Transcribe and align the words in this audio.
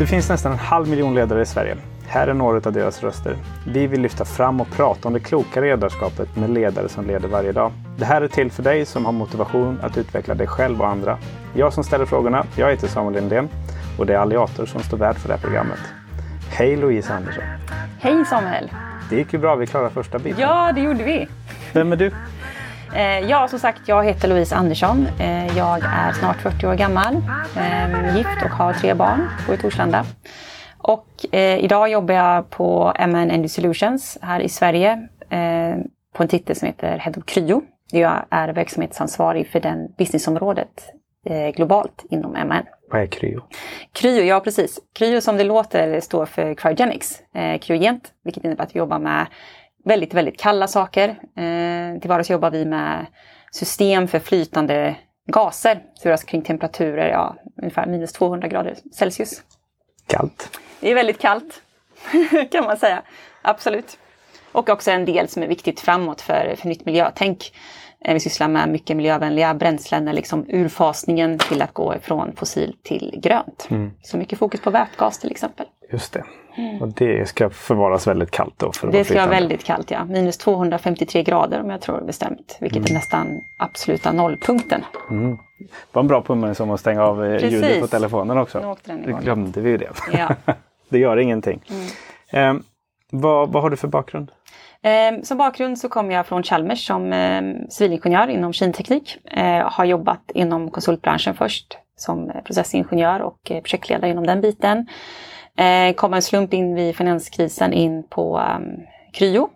Det 0.00 0.06
finns 0.06 0.28
nästan 0.28 0.52
en 0.52 0.58
halv 0.58 0.88
miljon 0.88 1.14
ledare 1.14 1.42
i 1.42 1.46
Sverige. 1.46 1.76
Här 2.06 2.28
är 2.28 2.34
några 2.34 2.56
av 2.56 2.72
deras 2.72 3.02
röster. 3.02 3.36
Vi 3.66 3.86
vill 3.86 4.00
lyfta 4.00 4.24
fram 4.24 4.60
och 4.60 4.70
prata 4.70 5.08
om 5.08 5.14
det 5.14 5.20
kloka 5.20 5.60
ledarskapet 5.60 6.36
med 6.36 6.50
ledare 6.50 6.88
som 6.88 7.06
leder 7.06 7.28
varje 7.28 7.52
dag. 7.52 7.72
Det 7.98 8.04
här 8.04 8.22
är 8.22 8.28
till 8.28 8.50
för 8.50 8.62
dig 8.62 8.86
som 8.86 9.04
har 9.04 9.12
motivation 9.12 9.80
att 9.82 9.98
utveckla 9.98 10.34
dig 10.34 10.46
själv 10.46 10.80
och 10.80 10.88
andra. 10.88 11.18
Jag 11.54 11.72
som 11.72 11.84
ställer 11.84 12.06
frågorna, 12.06 12.46
jag 12.56 12.70
heter 12.70 12.88
Samuel 12.88 13.14
Lindén 13.14 13.48
och 13.98 14.06
det 14.06 14.14
är 14.14 14.18
Alliator 14.18 14.66
som 14.66 14.82
står 14.82 14.96
värd 14.96 15.16
för 15.16 15.28
det 15.28 15.34
här 15.34 15.40
programmet. 15.40 15.80
Hej 16.50 16.76
Louise 16.76 17.12
Andersson! 17.12 17.44
Hej 17.98 18.24
Samuel! 18.24 18.70
Det 19.10 19.16
gick 19.16 19.32
ju 19.32 19.38
bra, 19.38 19.54
vi 19.54 19.66
klarade 19.66 19.90
första 19.90 20.18
biten. 20.18 20.40
Ja, 20.40 20.72
det 20.74 20.80
gjorde 20.80 21.04
vi. 21.04 21.28
Vem 21.72 21.92
är 21.92 21.96
du? 21.96 22.10
Eh, 22.94 23.30
ja, 23.30 23.48
som 23.48 23.58
sagt, 23.58 23.88
jag 23.88 24.04
heter 24.04 24.28
Louise 24.28 24.56
Andersson. 24.56 25.06
Eh, 25.20 25.56
jag 25.56 25.78
är 25.84 26.12
snart 26.12 26.36
40 26.36 26.66
år 26.66 26.74
gammal, 26.74 27.14
eh, 27.56 28.16
gift 28.16 28.42
och 28.44 28.50
har 28.50 28.72
tre 28.72 28.94
barn, 28.94 29.28
bor 29.46 29.54
i 29.54 29.58
Torslanda. 29.58 30.04
Och 30.78 31.06
idag 31.32 31.90
jobbar 31.90 32.14
jag 32.14 32.50
på 32.50 32.94
MN 32.98 33.30
Energy 33.30 33.48
Solutions 33.48 34.18
här 34.22 34.40
i 34.40 34.48
Sverige 34.48 35.08
på 36.14 36.22
en 36.22 36.28
titel 36.28 36.56
som 36.56 36.66
heter 36.66 36.98
Head 36.98 37.12
of 37.16 37.24
Cryo. 37.24 37.62
Jag 37.90 38.24
är 38.30 38.48
verksamhetsansvarig 38.48 39.48
för 39.48 39.60
den 39.60 39.92
businessområdet 39.98 40.92
globalt 41.54 42.04
inom 42.10 42.32
MN. 42.32 42.64
Vad 42.90 43.02
är 43.02 43.06
kryo? 43.06 43.42
Kryo, 43.92 44.22
ja 44.22 44.40
precis. 44.40 44.80
Kryo 44.94 45.20
som 45.20 45.36
det 45.36 45.44
låter 45.44 46.00
står 46.00 46.26
för 46.26 46.54
cryogenics, 46.54 47.22
eh, 47.34 47.58
kryogent, 47.58 48.12
vilket 48.24 48.44
innebär 48.44 48.64
att 48.64 48.74
vi 48.74 48.78
jobbar 48.78 48.98
med 48.98 49.26
väldigt, 49.90 50.14
väldigt 50.14 50.40
kalla 50.40 50.66
saker. 50.66 51.08
Eh, 51.08 52.00
till 52.00 52.08
vardags 52.08 52.30
jobbar 52.30 52.50
vi 52.50 52.64
med 52.64 53.06
system 53.50 54.08
för 54.08 54.18
flytande 54.18 54.96
gaser, 55.26 55.82
så 55.94 56.08
rör 56.08 56.16
kring 56.16 56.42
temperaturer, 56.42 57.08
ja, 57.08 57.36
ungefär 57.62 57.86
minus 57.86 58.12
200 58.12 58.48
grader 58.48 58.76
Celsius. 58.94 59.42
Kallt. 60.06 60.58
Det 60.80 60.90
är 60.90 60.94
väldigt 60.94 61.18
kallt, 61.18 61.62
kan 62.50 62.64
man 62.64 62.76
säga. 62.76 63.02
Absolut. 63.42 63.98
Och 64.52 64.68
också 64.68 64.90
en 64.90 65.04
del 65.04 65.28
som 65.28 65.42
är 65.42 65.46
viktigt 65.46 65.80
framåt 65.80 66.20
för, 66.20 66.54
för 66.56 66.68
nytt 66.68 66.84
miljötänk. 66.84 67.52
Eh, 68.04 68.14
vi 68.14 68.20
sysslar 68.20 68.48
med 68.48 68.68
mycket 68.68 68.96
miljövänliga 68.96 69.54
bränslen, 69.54 70.04
liksom 70.04 70.44
urfasningen 70.48 71.38
till 71.38 71.62
att 71.62 71.74
gå 71.74 71.94
från 72.02 72.32
fossil 72.36 72.76
till 72.82 73.20
grönt. 73.22 73.66
Mm. 73.70 73.90
Så 74.02 74.16
mycket 74.16 74.38
fokus 74.38 74.60
på 74.60 74.70
vätgas 74.70 75.18
till 75.18 75.30
exempel. 75.30 75.66
Just 75.92 76.12
det. 76.12 76.24
Mm. 76.56 76.82
Och 76.82 76.88
det 76.88 77.28
ska 77.28 77.50
förvaras 77.50 78.06
väldigt 78.06 78.30
kallt 78.30 78.54
då? 78.56 78.72
För 78.72 78.92
det 78.92 79.04
ska 79.04 79.14
vara 79.14 79.26
väldigt 79.26 79.64
kallt 79.64 79.90
ja. 79.90 80.04
Minus 80.04 80.38
253 80.38 81.22
grader 81.22 81.60
om 81.60 81.70
jag 81.70 81.80
tror 81.80 82.00
bestämt. 82.00 82.56
Vilket 82.60 82.78
mm. 82.78 82.90
är 82.90 82.94
nästan 82.94 83.40
absoluta 83.58 84.12
nollpunkten. 84.12 84.84
Mm. 85.10 85.38
Var 85.92 86.02
en 86.02 86.08
bra 86.08 86.22
påminnelse 86.22 86.62
om 86.62 86.70
att 86.70 86.80
stänga 86.80 87.04
av 87.04 87.24
eh, 87.24 87.32
Precis. 87.32 87.52
ljudet 87.52 87.80
på 87.80 87.86
telefonen 87.86 88.38
också. 88.38 88.76
Nu 88.86 89.16
glömde 89.22 89.60
vi 89.60 89.76
det. 89.76 89.90
Ja. 90.12 90.34
det 90.88 90.98
gör 90.98 91.16
ingenting. 91.16 91.60
Mm. 92.30 92.56
Eh, 92.56 92.62
vad, 93.10 93.52
vad 93.52 93.62
har 93.62 93.70
du 93.70 93.76
för 93.76 93.88
bakgrund? 93.88 94.32
Eh, 94.82 95.22
som 95.22 95.38
bakgrund 95.38 95.78
så 95.78 95.88
kommer 95.88 96.14
jag 96.14 96.26
från 96.26 96.42
Chalmers 96.42 96.86
som 96.86 97.12
eh, 97.12 97.42
civilingenjör 97.68 98.28
inom 98.28 98.52
kinteknik. 98.52 99.18
Eh, 99.24 99.68
har 99.70 99.84
jobbat 99.84 100.30
inom 100.34 100.70
konsultbranschen 100.70 101.34
först 101.34 101.78
som 101.96 102.32
processingenjör 102.44 103.20
och 103.20 103.50
eh, 103.50 103.62
projektledare 103.62 104.10
inom 104.10 104.26
den 104.26 104.40
biten. 104.40 104.86
Eh, 105.56 105.94
kom 105.94 106.14
en 106.14 106.22
slump 106.22 106.54
in 106.54 106.74
vid 106.74 106.96
finanskrisen 106.96 107.72
in 107.72 108.02
på 108.08 108.38
um, 108.38 108.86
Kryo. 109.12 109.48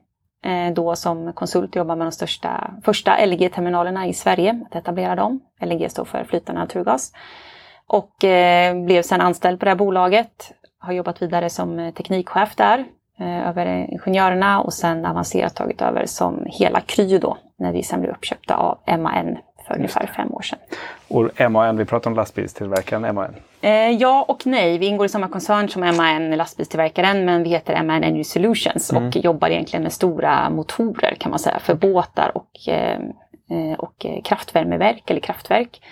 Eh, 0.45 0.73
då 0.75 0.97
som 0.97 1.33
konsult 1.33 1.77
jobbar 1.77 1.97
med 1.97 2.07
de 2.07 2.13
största, 2.13 2.71
första 2.85 3.27
LNG-terminalerna 3.27 4.07
i 4.07 4.13
Sverige, 4.13 4.61
att 4.67 4.77
etablera 4.77 5.15
dem. 5.15 5.41
LNG 5.61 5.89
står 5.91 6.05
för 6.05 6.25
flytande 6.25 6.61
naturgas. 6.61 7.13
Och 7.87 8.25
eh, 8.25 8.85
blev 8.85 9.03
sedan 9.03 9.21
anställd 9.21 9.59
på 9.59 9.65
det 9.65 9.71
här 9.71 9.77
bolaget. 9.77 10.53
Har 10.79 10.93
jobbat 10.93 11.23
vidare 11.23 11.51
som 11.51 11.79
eh, 11.79 11.95
teknikchef 11.95 12.57
där 12.57 12.85
över 13.21 13.87
ingenjörerna 13.91 14.61
och 14.61 14.73
sen 14.73 15.07
avancerat 15.07 15.55
tagit 15.55 15.83
över 15.83 16.07
som 16.07 16.47
hela 16.47 16.81
Kryo 16.81 17.19
då 17.19 17.37
när 17.59 17.73
vi 17.73 17.83
sen 17.83 18.01
blev 18.01 18.13
uppköpta 18.13 18.55
av 18.55 18.79
MAN 18.99 19.37
för 19.67 19.77
ungefär 19.77 20.07
fem 20.17 20.35
år 20.35 20.43
sedan. 20.43 20.59
Och 21.09 21.51
MAN, 21.51 21.77
vi 21.77 21.85
pratar 21.85 22.11
om 22.11 22.17
lastbilstillverkaren 22.17 23.15
MAN? 23.15 23.35
Eh, 23.61 23.91
ja 23.91 24.25
och 24.29 24.47
nej, 24.47 24.79
vi 24.79 24.87
ingår 24.87 25.07
i 25.07 25.09
samma 25.09 25.29
koncern 25.29 25.69
som 25.69 25.81
MAN 25.97 26.31
lastbilstillverkaren 26.31 27.25
men 27.25 27.43
vi 27.43 27.51
heter 27.51 27.83
MAN 27.83 28.05
Energy 28.05 28.25
Solutions 28.25 28.93
mm. 28.93 29.07
och 29.07 29.17
jobbar 29.17 29.49
egentligen 29.49 29.83
med 29.83 29.93
stora 29.93 30.51
motorer 30.51 31.15
kan 31.21 31.31
man 31.31 31.39
säga 31.39 31.59
för 31.59 31.75
båtar 31.75 32.33
och, 32.35 32.69
eh, 32.69 32.99
eh 33.51 33.79
och 33.79 34.07
kraftvärmeverk 34.25 35.11
eller 35.11 35.21
kraftverk. 35.21 35.83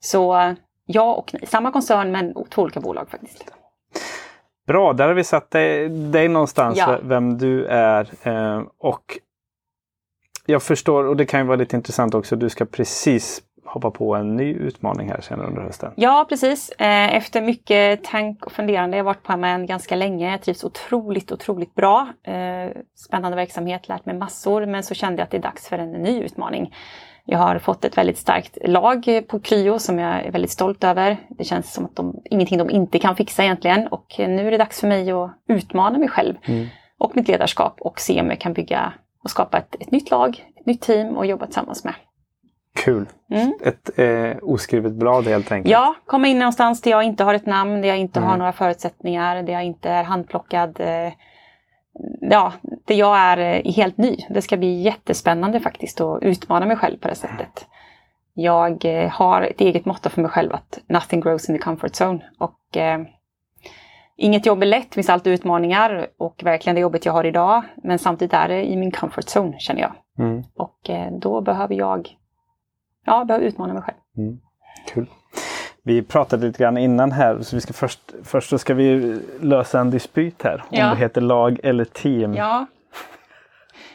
Så 0.00 0.54
ja 0.86 1.14
och 1.14 1.30
nej, 1.32 1.46
samma 1.46 1.72
koncern 1.72 2.12
men 2.12 2.34
två 2.50 2.62
olika 2.62 2.80
bolag 2.80 3.10
faktiskt. 3.10 3.44
Bra, 4.72 4.92
där 4.92 5.06
har 5.08 5.14
vi 5.14 5.24
satt 5.24 5.50
dig, 5.50 5.88
dig 5.88 6.28
någonstans, 6.28 6.78
ja. 6.78 6.98
vem 7.02 7.38
du 7.38 7.66
är. 7.66 8.08
Eh, 8.22 8.62
och 8.78 9.18
jag 10.46 10.62
förstår, 10.62 11.04
och 11.04 11.16
det 11.16 11.24
kan 11.24 11.40
ju 11.40 11.46
vara 11.46 11.56
lite 11.56 11.76
intressant 11.76 12.14
också, 12.14 12.36
du 12.36 12.48
ska 12.48 12.64
precis 12.64 13.42
hoppa 13.64 13.90
på 13.90 14.14
en 14.14 14.36
ny 14.36 14.54
utmaning 14.54 15.08
här 15.08 15.20
senare 15.20 15.46
under 15.46 15.62
hösten. 15.62 15.92
Ja, 15.96 16.26
precis. 16.28 16.70
Eh, 16.70 17.14
efter 17.16 17.42
mycket 17.42 18.04
tank 18.04 18.46
och 18.46 18.52
funderande, 18.52 18.96
jag 18.96 19.04
har 19.04 19.14
varit 19.14 19.22
på 19.22 19.36
MN 19.36 19.66
ganska 19.66 19.96
länge, 19.96 20.30
jag 20.30 20.42
trivs 20.42 20.64
otroligt, 20.64 21.32
otroligt 21.32 21.74
bra. 21.74 22.08
Eh, 22.22 22.70
spännande 22.96 23.36
verksamhet, 23.36 23.88
lärt 23.88 24.06
mig 24.06 24.14
massor, 24.14 24.66
men 24.66 24.82
så 24.82 24.94
kände 24.94 25.20
jag 25.20 25.24
att 25.24 25.30
det 25.30 25.36
är 25.36 25.42
dags 25.42 25.68
för 25.68 25.78
en 25.78 25.92
ny 25.92 26.22
utmaning. 26.22 26.74
Jag 27.24 27.38
har 27.38 27.58
fått 27.58 27.84
ett 27.84 27.98
väldigt 27.98 28.18
starkt 28.18 28.58
lag 28.64 29.22
på 29.28 29.40
Kryo 29.40 29.78
som 29.78 29.98
jag 29.98 30.26
är 30.26 30.30
väldigt 30.30 30.50
stolt 30.50 30.84
över. 30.84 31.16
Det 31.28 31.44
känns 31.44 31.72
som 31.72 31.84
att 31.84 31.96
de, 31.96 32.22
ingenting 32.24 32.58
de 32.58 32.70
inte 32.70 32.98
kan 32.98 33.16
fixa 33.16 33.42
egentligen 33.44 33.86
och 33.86 34.14
nu 34.18 34.46
är 34.46 34.50
det 34.50 34.56
dags 34.56 34.80
för 34.80 34.88
mig 34.88 35.10
att 35.10 35.30
utmana 35.48 35.98
mig 35.98 36.08
själv 36.08 36.34
mm. 36.44 36.66
och 36.98 37.16
mitt 37.16 37.28
ledarskap 37.28 37.80
och 37.80 38.00
se 38.00 38.20
om 38.20 38.28
jag 38.28 38.40
kan 38.40 38.52
bygga 38.52 38.92
och 39.24 39.30
skapa 39.30 39.58
ett, 39.58 39.76
ett 39.80 39.90
nytt 39.90 40.10
lag, 40.10 40.52
ett 40.60 40.66
nytt 40.66 40.80
team 40.80 41.16
och 41.16 41.26
jobba 41.26 41.46
tillsammans 41.46 41.84
med. 41.84 41.94
Kul! 42.74 43.06
Mm. 43.30 43.52
Ett 43.62 43.98
eh, 43.98 44.36
oskrivet 44.42 44.92
blad 44.92 45.26
helt 45.26 45.52
enkelt. 45.52 45.72
Ja, 45.72 45.94
komma 46.06 46.28
in 46.28 46.38
någonstans 46.38 46.80
där 46.80 46.90
jag 46.90 47.02
inte 47.02 47.24
har 47.24 47.34
ett 47.34 47.46
namn, 47.46 47.80
där 47.80 47.88
jag 47.88 47.98
inte 47.98 48.18
mm. 48.18 48.30
har 48.30 48.36
några 48.36 48.52
förutsättningar, 48.52 49.42
där 49.42 49.52
jag 49.52 49.64
inte 49.64 49.90
är 49.90 50.02
handplockad. 50.02 50.80
Eh, 50.80 51.12
ja, 52.20 52.52
där 52.84 52.94
jag 52.94 53.18
är 53.18 53.38
eh, 53.38 53.72
helt 53.72 53.96
ny. 53.96 54.16
Det 54.30 54.42
ska 54.42 54.56
bli 54.56 54.82
jättespännande 54.82 55.60
faktiskt 55.60 56.00
att 56.00 56.22
utmana 56.22 56.66
mig 56.66 56.76
själv 56.76 56.98
på 56.98 57.08
det 57.08 57.14
sättet. 57.14 57.66
Jag 58.34 58.84
eh, 58.84 59.10
har 59.10 59.42
ett 59.42 59.60
eget 59.60 59.84
motto 59.84 60.08
för 60.08 60.22
mig 60.22 60.30
själv 60.30 60.52
att 60.52 60.78
nothing 60.86 61.20
grows 61.20 61.48
in 61.48 61.56
the 61.56 61.62
comfort 61.62 61.92
zone. 62.00 62.20
Och 62.38 62.76
eh, 62.76 63.00
Inget 64.16 64.46
jobb 64.46 64.62
är 64.62 64.66
lätt, 64.66 64.90
det 64.90 64.94
finns 64.94 65.10
alltid 65.10 65.32
utmaningar 65.32 66.06
och 66.16 66.40
verkligen 66.44 66.74
det 66.74 66.80
jobbet 66.80 67.06
jag 67.06 67.12
har 67.12 67.24
idag. 67.24 67.62
Men 67.76 67.98
samtidigt 67.98 68.34
är 68.34 68.48
det 68.48 68.64
i 68.64 68.76
min 68.76 68.90
comfort 68.90 69.24
zone 69.36 69.58
känner 69.58 69.80
jag. 69.80 69.92
Mm. 70.18 70.42
Och 70.54 70.90
eh, 70.90 71.12
då 71.12 71.40
behöver 71.40 71.74
jag 71.74 72.16
ja, 73.04 73.24
behöver 73.24 73.46
utmana 73.46 73.74
mig 73.74 73.82
själv. 73.82 73.98
Mm. 74.16 74.40
Kul. 74.86 75.06
Vi 75.84 76.02
pratade 76.02 76.46
lite 76.46 76.62
grann 76.62 76.78
innan 76.78 77.12
här, 77.12 77.40
så 77.40 77.56
vi 77.56 77.60
ska 77.60 77.72
först, 77.72 78.00
först 78.24 78.48
så 78.48 78.58
ska 78.58 78.74
vi 78.74 79.18
lösa 79.40 79.80
en 79.80 79.90
dispyt 79.90 80.42
här. 80.42 80.64
Ja. 80.70 80.84
Om 80.84 80.90
det 80.90 81.02
heter 81.02 81.20
lag 81.20 81.60
eller 81.62 81.84
team. 81.84 82.34
Ja. 82.34 82.66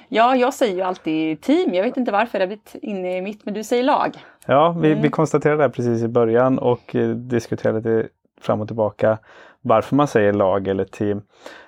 ja, 0.08 0.36
jag 0.36 0.53
säger 0.53 0.75
ju 0.75 0.81
alltid 0.81 1.42
team. 1.42 1.74
Jag 1.74 1.84
vet 1.84 1.98
inte 1.98 2.12
varför 2.12 2.40
det 2.40 2.46
har 2.46 2.48
blivit 2.48 2.75
inne 2.81 3.18
i 3.18 3.22
mitt, 3.22 3.46
men 3.46 3.53
du 3.53 3.64
säger 3.64 3.84
lag. 3.84 4.18
Ja, 4.46 4.75
vi, 4.81 4.92
mm. 4.92 5.02
vi 5.02 5.09
konstaterade 5.09 5.64
det 5.64 5.70
precis 5.70 6.03
i 6.03 6.08
början 6.08 6.59
och 6.59 6.96
eh, 6.96 7.09
diskuterade 7.09 8.08
fram 8.42 8.62
och 8.62 8.68
tillbaka 8.68 9.18
varför 9.67 9.95
man 9.95 10.07
säger 10.07 10.33
lag 10.33 10.67
eller 10.67 10.85
team. 10.85 11.22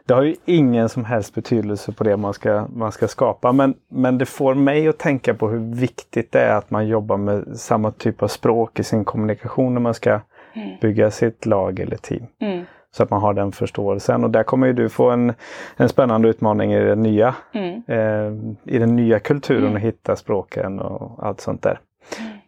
Det 0.05 0.13
har 0.13 0.23
ju 0.23 0.35
ingen 0.45 0.89
som 0.89 1.05
helst 1.05 1.35
betydelse 1.35 1.91
på 1.91 2.03
det 2.03 2.17
man 2.17 2.33
ska, 2.33 2.67
man 2.75 2.91
ska 2.91 3.07
skapa 3.07 3.51
men, 3.51 3.73
men 3.89 4.17
det 4.17 4.25
får 4.25 4.55
mig 4.55 4.87
att 4.87 4.97
tänka 4.97 5.33
på 5.33 5.49
hur 5.49 5.75
viktigt 5.75 6.31
det 6.31 6.41
är 6.41 6.55
att 6.55 6.71
man 6.71 6.87
jobbar 6.87 7.17
med 7.17 7.59
samma 7.59 7.91
typ 7.91 8.23
av 8.23 8.27
språk 8.27 8.79
i 8.79 8.83
sin 8.83 9.05
kommunikation 9.05 9.73
när 9.73 9.81
man 9.81 9.93
ska 9.93 10.09
mm. 10.53 10.69
bygga 10.81 11.11
sitt 11.11 11.45
lag 11.45 11.79
eller 11.79 11.97
team. 11.97 12.25
Mm. 12.41 12.65
Så 12.91 13.03
att 13.03 13.09
man 13.09 13.21
har 13.21 13.33
den 13.33 13.51
förståelsen 13.51 14.23
och 14.23 14.29
där 14.29 14.43
kommer 14.43 14.67
ju 14.67 14.73
du 14.73 14.89
få 14.89 15.09
en, 15.09 15.33
en 15.77 15.89
spännande 15.89 16.29
utmaning 16.29 16.73
i 16.73 16.79
den 16.79 17.03
nya, 17.03 17.35
mm. 17.53 17.83
eh, 17.87 18.73
i 18.75 18.79
den 18.79 18.95
nya 18.95 19.19
kulturen 19.19 19.63
mm. 19.63 19.75
att 19.75 19.81
hitta 19.81 20.15
språken 20.15 20.79
och 20.79 21.27
allt 21.27 21.41
sånt 21.41 21.63
där. 21.63 21.79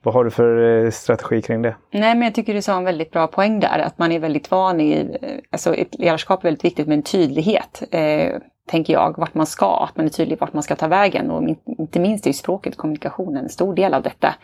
Vad 0.03 0.13
har 0.13 0.23
du 0.23 0.31
för 0.31 0.83
eh, 0.85 0.91
strategi 0.91 1.41
kring 1.41 1.61
det? 1.61 1.75
Nej, 1.91 2.15
men 2.15 2.21
jag 2.21 2.35
tycker 2.35 2.53
du 2.53 2.61
sa 2.61 2.77
en 2.77 2.83
väldigt 2.83 3.11
bra 3.11 3.27
poäng 3.27 3.59
där, 3.59 3.79
att 3.79 3.97
man 3.97 4.11
är 4.11 4.19
väldigt 4.19 4.51
van 4.51 4.81
i, 4.81 5.17
eh, 5.21 5.29
alltså 5.51 5.75
ett 5.75 5.99
ledarskap 5.99 6.39
är 6.39 6.43
väldigt 6.43 6.65
viktigt 6.65 6.87
med 6.87 6.97
en 6.97 7.03
tydlighet, 7.03 7.83
eh, 7.91 8.33
tänker 8.67 8.93
jag, 8.93 9.17
vart 9.17 9.33
man 9.33 9.45
ska, 9.45 9.87
att 9.89 9.97
man 9.97 10.05
är 10.05 10.09
tydlig 10.09 10.39
vart 10.39 10.53
man 10.53 10.63
ska 10.63 10.75
ta 10.75 10.87
vägen 10.87 11.31
och 11.31 11.43
inte 11.65 11.99
minst 11.99 12.25
är 12.25 12.29
ju 12.29 12.33
språket, 12.33 12.77
kommunikationen 12.77 13.43
en 13.43 13.49
stor 13.49 13.75
del 13.75 13.93
av 13.93 14.03
detta. 14.03 14.35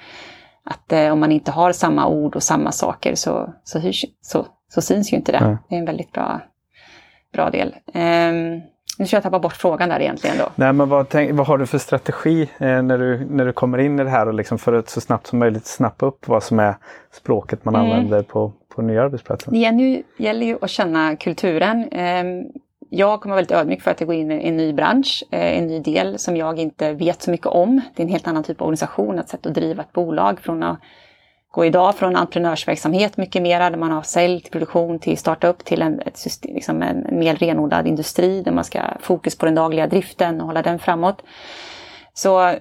Att 0.64 0.94
eh, 0.94 1.12
om 1.12 1.20
man 1.20 1.32
inte 1.32 1.52
har 1.52 1.72
samma 1.72 2.08
ord 2.08 2.36
och 2.36 2.44
samma 2.44 2.72
saker 2.72 3.16
så, 3.16 3.54
så, 3.64 3.80
hyrs, 3.80 4.06
så, 4.22 4.46
så 4.70 4.82
syns 4.82 5.14
ju 5.14 5.18
inte 5.18 5.32
det. 5.32 5.38
Mm. 5.38 5.58
Det 5.70 5.76
är 5.76 5.80
en 5.80 5.86
väldigt 5.86 6.12
bra, 6.12 6.42
bra 7.34 7.50
del. 7.50 7.76
Eh, 7.94 8.32
Nu 9.00 9.06
tror 9.06 9.18
jag 9.18 9.24
tappar 9.24 9.40
bort 9.40 9.54
frågan 9.54 9.90
där 9.90 10.00
egentligen 10.00 10.38
då. 10.38 10.46
Nej, 10.56 10.74
men 10.74 10.90
vad, 10.90 11.10
tänk, 11.10 11.32
vad 11.38 11.48
har 11.48 11.58
du 11.58 11.66
för 11.66 11.78
strategi 11.78 12.42
eh, 12.58 12.82
när, 12.82 12.98
du, 12.98 13.28
när 13.30 13.46
du 13.46 13.54
kommer 13.54 13.78
in 13.78 14.00
i 14.00 14.04
det 14.04 14.10
här 14.10 14.28
och 14.28 14.34
liksom 14.34 14.58
för 14.58 14.74
att 14.74 14.90
så 14.90 15.02
snabbt 15.02 15.28
som 15.28 15.40
möjligt 15.40 15.66
snappa 15.66 16.06
upp 16.06 16.28
vad 16.28 16.44
som 16.44 16.60
är 16.60 16.76
språket 17.14 17.66
man 17.66 17.76
Mm. 17.76 17.86
använder 17.92 18.22
på, 18.24 18.54
på 18.76 18.82
nya 18.82 19.04
arbetsplatsen? 19.04 19.54
Det 19.54 19.60
gäller 19.60 20.02
gäller 20.18 20.46
ju 20.46 20.58
att 20.62 20.70
känna 20.70 21.16
kulturen. 21.16 21.86
Ehm, 21.92 22.44
Jag 22.90 23.22
kommer 23.22 23.36
vara 23.36 23.42
väldigt 23.42 23.58
ödmjuk 23.58 23.82
för 23.82 23.92
att 23.92 24.02
jag 24.02 24.08
går 24.08 24.16
in 24.16 24.32
i 24.32 24.48
en 24.48 24.58
ny 24.58 24.74
bransch, 24.74 25.24
eh, 25.32 25.58
en 25.58 25.68
ny 25.68 25.80
del 25.80 26.20
som 26.20 26.38
jag 26.38 26.60
inte 26.60 26.94
vet 26.94 27.22
så 27.22 27.32
mycket 27.32 27.48
om. 27.48 27.82
Det 27.96 28.02
är 28.02 28.06
en 28.06 28.12
helt 28.12 28.28
annan 28.28 28.44
typ 28.44 28.62
av 28.62 28.68
organisation, 28.68 29.20
ett 29.20 29.30
sätt 29.30 29.46
att 29.46 29.54
driva 29.54 29.84
ett 29.84 29.94
bolag 29.94 30.40
från 30.40 30.64
att 30.64 30.78
gå 31.52 31.66
idag 31.66 31.96
från 31.96 32.16
entreprenörsverksamhet 32.16 33.18
mycket 33.18 33.42
mer, 33.42 33.60
där 33.60 33.78
man 33.78 33.92
har 33.92 34.02
sälj 34.02 34.42
till 34.42 34.52
produktion 34.52 35.00
till 35.00 35.18
startup 35.18 35.66
till 35.66 35.82
en, 35.82 36.00
ett 36.00 36.18
system, 36.18 36.56
liksom 36.56 36.82
en, 36.82 37.20
mer 37.20 37.36
renodlad 37.36 37.88
industri 37.88 38.42
där 38.42 38.52
man 38.52 38.64
ska 38.64 38.82
ha 38.82 38.98
fokus 39.00 39.38
på 39.38 39.46
den 39.46 39.56
dagliga 39.56 39.88
driften 39.88 40.42
och 40.42 40.48
hålla 40.48 40.62
den 40.62 40.80
framåt. 40.80 41.24
Så 42.14 42.54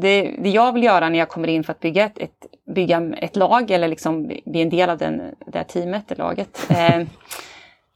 det, 0.00 0.36
det 0.38 0.50
jag 0.50 0.72
vill 0.72 0.82
göra 0.82 1.08
när 1.08 1.18
jag 1.18 1.28
kommer 1.28 1.48
in 1.48 1.64
för 1.64 1.72
att 1.72 1.80
bygga 1.80 2.04
ett, 2.04 2.18
ett, 2.18 2.46
bygga 2.74 3.12
ett 3.16 3.36
lag 3.36 3.70
eller 3.70 3.88
liksom 3.88 4.26
bli 4.26 4.62
en 4.62 4.70
del 4.70 4.90
av 4.90 4.98
den, 4.98 5.22
det 5.46 5.58
här 5.58 5.64
teamet, 5.64 6.08
det 6.08 6.14
laget, 6.14 6.66
eh, 6.70 7.00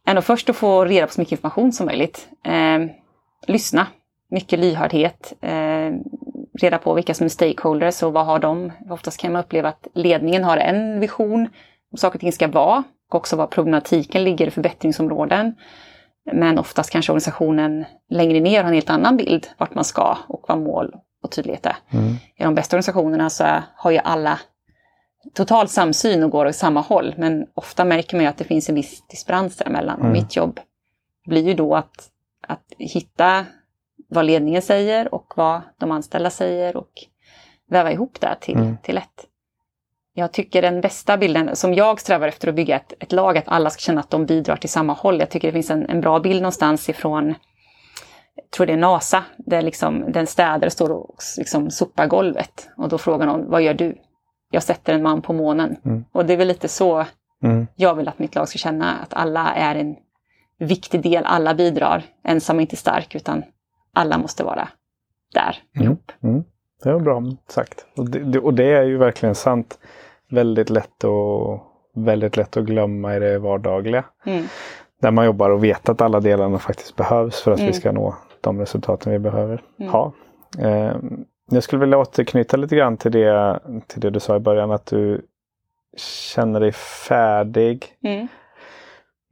är 0.04 0.14
nog 0.14 0.24
först 0.24 0.50
att 0.50 0.56
få 0.56 0.84
reda 0.84 1.06
på 1.06 1.12
så 1.12 1.20
mycket 1.20 1.32
information 1.32 1.72
som 1.72 1.86
möjligt. 1.86 2.28
Eh, 2.44 2.78
lyssna, 3.46 3.86
mycket 4.30 4.58
lyhördhet, 4.58 5.32
eh, 5.40 5.92
reda 6.58 6.78
på 6.78 6.94
vilka 6.94 7.14
som 7.14 7.24
är 7.24 7.28
stakeholders 7.28 8.02
och 8.02 8.12
vad 8.12 8.26
har 8.26 8.38
de. 8.38 8.72
Oftast 8.90 9.20
kan 9.20 9.32
man 9.32 9.44
uppleva 9.44 9.68
att 9.68 9.86
ledningen 9.94 10.44
har 10.44 10.56
en 10.56 11.00
vision 11.00 11.48
om 11.92 11.98
saker 11.98 12.16
och 12.16 12.20
ting 12.20 12.32
ska 12.32 12.48
vara 12.48 12.82
och 13.10 13.14
också 13.14 13.36
var 13.36 13.46
problematiken 13.46 14.24
ligger 14.24 14.46
i 14.46 14.50
förbättringsområden. 14.50 15.54
Men 16.32 16.58
oftast 16.58 16.90
kanske 16.90 17.12
organisationen 17.12 17.84
längre 18.10 18.40
ner 18.40 18.62
har 18.62 18.68
en 18.68 18.74
helt 18.74 18.90
annan 18.90 19.16
bild 19.16 19.46
vart 19.58 19.74
man 19.74 19.84
ska 19.84 20.18
och 20.26 20.44
vad 20.48 20.58
mål 20.58 20.94
och 21.22 21.30
tydlighet 21.30 21.66
är. 21.66 21.76
Mm. 21.90 22.14
I 22.36 22.42
de 22.44 22.54
bästa 22.54 22.76
organisationerna 22.76 23.30
så 23.30 23.44
har 23.76 23.90
ju 23.90 23.98
alla 23.98 24.40
total 25.34 25.68
samsyn 25.68 26.22
och 26.22 26.30
går 26.30 26.46
åt 26.46 26.54
samma 26.54 26.80
håll. 26.80 27.14
Men 27.18 27.46
ofta 27.54 27.84
märker 27.84 28.16
man 28.16 28.24
ju 28.24 28.28
att 28.28 28.36
det 28.36 28.44
finns 28.44 28.68
en 28.68 28.74
viss 28.74 29.06
disparans 29.06 29.56
däremellan. 29.56 29.94
Och 29.94 30.00
Mm. 30.00 30.12
mitt 30.12 30.36
jobb 30.36 30.60
blir 31.26 31.42
ju 31.42 31.54
då 31.54 31.74
att, 31.76 32.08
att 32.48 32.64
hitta 32.78 33.46
vad 34.08 34.24
ledningen 34.24 34.62
säger 34.62 35.14
och 35.14 35.32
vad 35.36 35.60
de 35.78 35.90
anställda 35.90 36.30
säger 36.30 36.76
och 36.76 36.90
väva 37.70 37.92
ihop 37.92 38.20
det 38.20 38.36
till, 38.40 38.56
Mm. 38.56 38.76
till 38.82 38.98
ett. 38.98 39.24
Jag 40.14 40.32
tycker 40.32 40.62
den 40.62 40.80
bästa 40.80 41.16
bilden, 41.16 41.56
som 41.56 41.74
jag 41.74 42.00
strävar 42.00 42.28
efter 42.28 42.48
att 42.48 42.54
bygga 42.54 42.76
ett, 42.76 42.92
ett 43.00 43.12
lag, 43.12 43.38
att 43.38 43.48
alla 43.48 43.70
ska 43.70 43.80
känna 43.80 44.00
att 44.00 44.10
de 44.10 44.26
bidrar 44.26 44.56
till 44.56 44.68
samma 44.70 44.92
håll. 44.92 45.20
Jag 45.20 45.30
tycker 45.30 45.48
det 45.48 45.52
finns 45.52 45.70
en, 45.70 45.86
en 45.90 46.00
bra 46.00 46.18
bild 46.20 46.42
någonstans 46.42 46.88
ifrån, 46.88 47.34
jag 48.34 48.50
tror 48.50 48.66
det 48.66 48.72
är 48.72 48.76
NASA, 48.76 49.24
där 49.38 49.62
liksom 49.62 50.12
den 50.12 50.26
städare 50.26 50.70
står 50.70 50.90
och 50.92 51.16
liksom 51.38 51.70
sopar 51.70 52.06
golvet. 52.06 52.68
Och 52.76 52.88
då 52.88 52.98
frågar 52.98 53.26
någon, 53.26 53.50
vad 53.50 53.62
gör 53.62 53.74
du? 53.74 53.98
Jag 54.50 54.62
sätter 54.62 54.94
en 54.94 55.02
man 55.02 55.22
på 55.22 55.32
månen. 55.32 55.76
Mm. 55.84 56.04
Och 56.12 56.26
det 56.26 56.32
är 56.32 56.36
väl 56.36 56.48
lite 56.48 56.68
så 56.68 57.04
Mm. 57.42 57.66
jag 57.76 57.94
vill 57.94 58.08
att 58.08 58.18
mitt 58.18 58.34
lag 58.34 58.48
ska 58.48 58.58
känna, 58.58 58.94
att 58.94 59.14
alla 59.14 59.54
är 59.54 59.74
en 59.74 59.96
viktig 60.58 61.02
del, 61.02 61.24
alla 61.26 61.54
bidrar. 61.54 62.02
Ensam 62.24 62.56
är 62.56 62.60
inte 62.60 62.76
stark, 62.76 63.14
utan 63.14 63.42
alla 63.98 64.18
måste 64.18 64.44
vara 64.44 64.68
där. 65.34 65.56
Mm. 65.80 65.96
Mm. 66.22 66.44
Det 66.82 66.92
var 66.92 67.00
bra 67.00 67.22
sagt. 67.48 67.86
Och 67.96 68.10
det, 68.10 68.38
och 68.38 68.54
det 68.54 68.64
är 68.72 68.82
ju 68.82 68.96
verkligen 68.96 69.34
sant. 69.34 69.78
Väldigt 70.30 70.70
lätt, 70.70 71.04
att, 71.04 71.60
väldigt 71.94 72.36
lätt 72.36 72.56
att 72.56 72.64
glömma 72.64 73.16
i 73.16 73.18
det 73.18 73.38
vardagliga. 73.38 74.04
Mm. 74.26 74.44
Där 75.02 75.10
man 75.10 75.24
jobbar 75.24 75.50
och 75.50 75.64
vet 75.64 75.88
att 75.88 76.00
alla 76.00 76.20
delarna 76.20 76.58
faktiskt 76.58 76.96
behövs 76.96 77.40
för 77.42 77.50
att 77.52 77.58
Mm. 77.58 77.72
vi 77.72 77.78
ska 77.78 77.92
nå 77.92 78.16
de 78.40 78.60
resultaten 78.60 79.12
vi 79.12 79.18
behöver 79.18 79.62
Mm. 79.78 79.92
ha. 79.92 80.12
Eh, 80.58 80.96
jag 81.50 81.62
skulle 81.62 81.80
vilja 81.80 81.98
återknyta 81.98 82.56
lite 82.56 82.76
grann 82.76 82.96
till 82.96 83.12
det, 83.12 83.60
till 83.86 84.00
det 84.00 84.10
du 84.10 84.20
sa 84.20 84.36
i 84.36 84.40
början 84.40 84.70
att 84.70 84.86
du 84.86 85.26
känner 85.96 86.60
dig 86.60 86.72
färdig 86.72 87.86
Mm. 88.04 88.28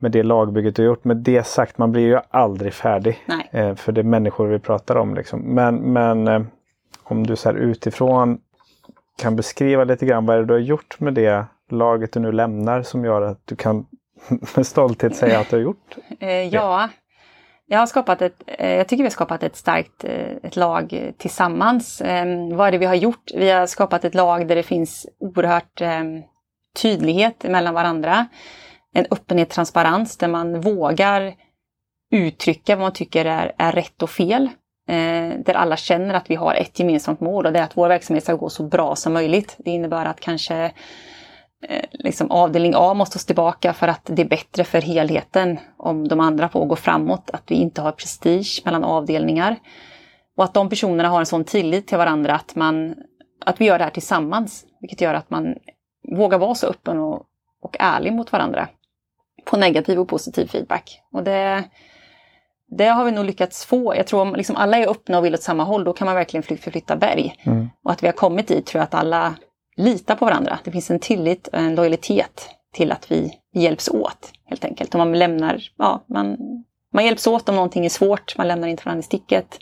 Med 0.00 0.12
det 0.12 0.22
lagbygget 0.22 0.76
du 0.76 0.82
har 0.82 0.87
gjort. 0.87 1.04
Med 1.04 1.16
det 1.16 1.46
sagt, 1.46 1.78
man 1.78 1.93
blir 1.93 2.06
ju 2.06 2.19
aldrig 2.31 2.75
färdig. 2.75 3.19
Eh, 3.50 3.75
för 3.75 3.93
det 3.93 4.00
är 4.00 4.02
människor 4.02 4.46
vi 4.46 4.58
pratar 4.58 4.96
om. 4.96 5.14
Liksom. 5.14 5.40
Men, 5.40 5.76
men 5.76 6.28
eh, 6.28 6.43
om 7.02 7.26
du 7.26 7.37
så 7.37 7.48
här 7.48 7.56
utifrån 7.56 8.38
kan 9.19 9.37
beskriva 9.37 9.84
lite 9.84 10.06
grann 10.06 10.26
vad 10.26 10.37
är 10.37 10.40
det 10.40 10.46
du 10.46 10.54
har 10.54 10.60
gjort 10.60 11.00
med 11.00 11.14
det 11.14 11.46
laget 11.70 12.12
du 12.12 12.20
nu 12.20 12.32
lämnar 12.32 12.82
som 12.82 13.04
gör 13.04 13.22
att 13.22 13.40
du 13.44 13.56
kan 13.56 13.87
med 14.56 14.66
stolthet 14.66 15.16
säga 15.16 15.40
att 15.40 15.50
du 15.50 15.56
har 15.56 15.62
gjort. 15.62 15.96
Eh, 16.20 16.31
ja, 16.31 16.88
jag 17.66 17.78
har 17.78 17.87
skapat 17.87 18.22
ett, 18.22 18.43
eh, 18.46 18.75
jag 18.75 18.88
tycker 18.88 19.02
vi 19.02 19.06
har 19.06 19.10
skapat 19.10 19.43
ett 19.43 19.56
starkt 19.56 20.04
eh, 20.04 20.37
ett 20.43 20.56
lag 20.56 21.12
tillsammans. 21.19 22.00
Eh, 22.00 22.26
vad 22.52 22.69
är 22.69 22.72
det 22.72 22.78
vi 22.78 22.87
har 22.87 22.94
gjort? 22.94 23.31
Vi 23.34 23.50
har 23.50 23.66
skapat 23.66 24.04
ett 24.04 24.14
lag 24.14 24.48
där 24.48 24.56
det 24.56 24.62
finns 24.62 25.06
oerhört 25.19 25.81
eh, 25.81 26.04
tydlighet 26.82 27.43
mellan 27.43 27.75
varandra. 27.75 28.26
En 28.96 29.06
öppenhet, 29.10 29.50
transparens 29.50 30.16
där 30.16 30.28
man 30.28 30.60
vågar 30.60 31.34
uttrycka 32.10 32.76
vad 32.76 32.82
man 32.82 32.93
tycker 32.93 33.25
är, 33.25 33.52
är 33.58 33.72
rätt 33.72 34.02
och 34.02 34.10
fel. 34.10 34.48
Eh, 34.88 35.38
där 35.44 35.54
alla 35.54 35.76
känner 35.76 36.14
att 36.14 36.31
vi 36.31 36.34
har 36.34 36.54
ett 36.54 36.78
gemensamt 36.78 37.20
mål 37.20 37.46
och 37.46 37.52
det 37.52 37.58
är 37.58 37.62
att 37.62 37.76
vår 37.76 37.88
verksamhet 37.88 38.25
ska 38.25 38.34
gå 38.34 38.48
så 38.48 38.62
bra 38.62 38.96
som 38.96 39.12
möjligt. 39.12 39.56
Det 39.58 39.70
innebär 39.70 40.04
att 40.04 40.20
kanske 40.20 40.72
eh, 41.69 41.84
liksom 41.93 42.31
avdelning 42.31 42.72
A 42.76 42.94
måste 42.94 43.19
stå 43.19 43.26
tillbaka 43.26 43.72
för 43.72 43.88
att 43.88 44.02
det 44.04 44.22
är 44.22 44.28
bättre 44.28 44.64
för 44.64 44.81
helheten 44.81 45.58
om 45.76 46.08
de 46.08 46.20
andra 46.20 46.48
får 46.48 46.66
gå 46.66 46.76
framåt. 46.76 47.31
Att 47.31 47.43
vi 47.46 47.54
inte 47.54 47.82
har 47.82 47.93
prestige 47.93 48.62
mellan 48.64 48.84
avdelningar. 48.84 49.56
Och 50.37 50.44
att 50.44 50.54
de 50.54 50.69
personerna 50.69 51.08
har 51.08 51.20
en 51.20 51.26
sån 51.26 51.44
tillit 51.44 51.87
till 51.87 51.98
varandra 51.98 52.34
att, 52.34 52.54
man, 52.54 52.94
att 53.44 53.60
vi 53.60 53.64
gör 53.64 53.78
det 53.78 53.84
här 53.84 53.90
tillsammans. 53.90 54.64
Vilket 54.81 55.00
gör 55.00 55.14
att 55.14 55.31
man 55.31 55.54
vågar 56.16 56.38
vara 56.38 56.54
så 56.54 56.66
öppen 56.66 56.98
och, 56.98 57.22
och 57.62 57.76
ärlig 57.78 58.12
mot 58.12 58.32
varandra. 58.32 58.69
På 59.50 59.56
negativ 59.56 59.98
och 60.00 60.08
positiv 60.08 60.46
feedback. 60.46 61.00
Och 61.12 61.22
det, 61.22 61.64
det 62.76 62.87
har 62.87 63.04
vi 63.04 63.10
nog 63.10 63.25
lyckats 63.25 63.64
få. 63.64 63.96
Jag 63.96 64.06
tror 64.06 64.20
om 64.20 64.34
liksom 64.34 64.56
alla 64.56 64.78
är 64.78 64.90
öppna 64.90 65.19
och 65.19 65.25
vill 65.25 65.34
åt 65.34 65.43
samma 65.43 65.64
håll, 65.64 65.84
då 65.84 65.93
kan 65.93 66.06
man 66.06 66.14
verkligen 66.14 66.43
fly- 66.43 66.56
förflytta 66.56 66.96
berg. 66.96 67.34
Mm. 67.43 67.70
Och 67.84 67.90
att 67.90 68.02
vi 68.02 68.06
har 68.06 68.12
kommit 68.12 68.48
dit 68.48 68.66
tror 68.66 68.81
jag 68.81 68.84
att 68.84 68.94
alla 68.94 69.34
litar 69.76 70.14
på 70.14 70.25
varandra. 70.25 70.58
Det 70.64 70.70
finns 70.70 70.90
en 70.90 71.00
tillit 71.00 71.48
och 71.48 71.58
en 71.58 71.75
lojalitet 71.75 72.48
till 72.72 72.93
att 72.93 73.10
vi, 73.10 73.32
hjälps 73.52 73.88
åt 73.88 74.32
helt 74.44 74.64
enkelt. 74.64 74.94
Och 74.94 74.98
man 74.98 75.19
lämnar, 75.19 75.62
ja, 75.76 76.04
man, 76.08 76.37
man 76.93 77.04
hjälps 77.04 77.26
åt 77.26 77.48
om 77.48 77.54
någonting 77.54 77.84
är 77.84 77.90
svårt, 77.90 78.37
man 78.38 78.48
lämnar 78.48 78.69
inte 78.69 78.82
varandra 78.84 79.00
i 79.00 79.02
sticket. 79.02 79.58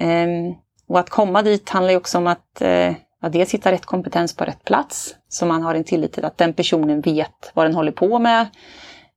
Ehm, 0.00 0.54
och 0.88 0.98
att 0.98 1.10
komma 1.10 1.42
dit 1.42 1.68
handlar 1.68 1.90
ju 1.90 1.96
också 1.96 2.18
om 2.18 2.26
att 2.26 2.60
eh, 2.60 2.92
ja, 3.24 3.30
dels 3.30 3.54
hitta 3.54 3.72
rätt 3.72 3.86
kompetens 3.86 4.36
på 4.36 4.44
rätt 4.44 4.64
plats. 4.64 5.14
Så 5.28 5.46
man 5.46 5.62
har 5.62 5.74
en 5.74 5.84
tillit 5.84 6.12
till 6.12 6.24
att 6.24 6.38
den 6.38 6.52
personen 6.52 7.00
vet 7.00 7.52
vad 7.54 7.66
den 7.66 7.74
håller 7.74 7.92
på 7.92 8.18
med. 8.18 8.46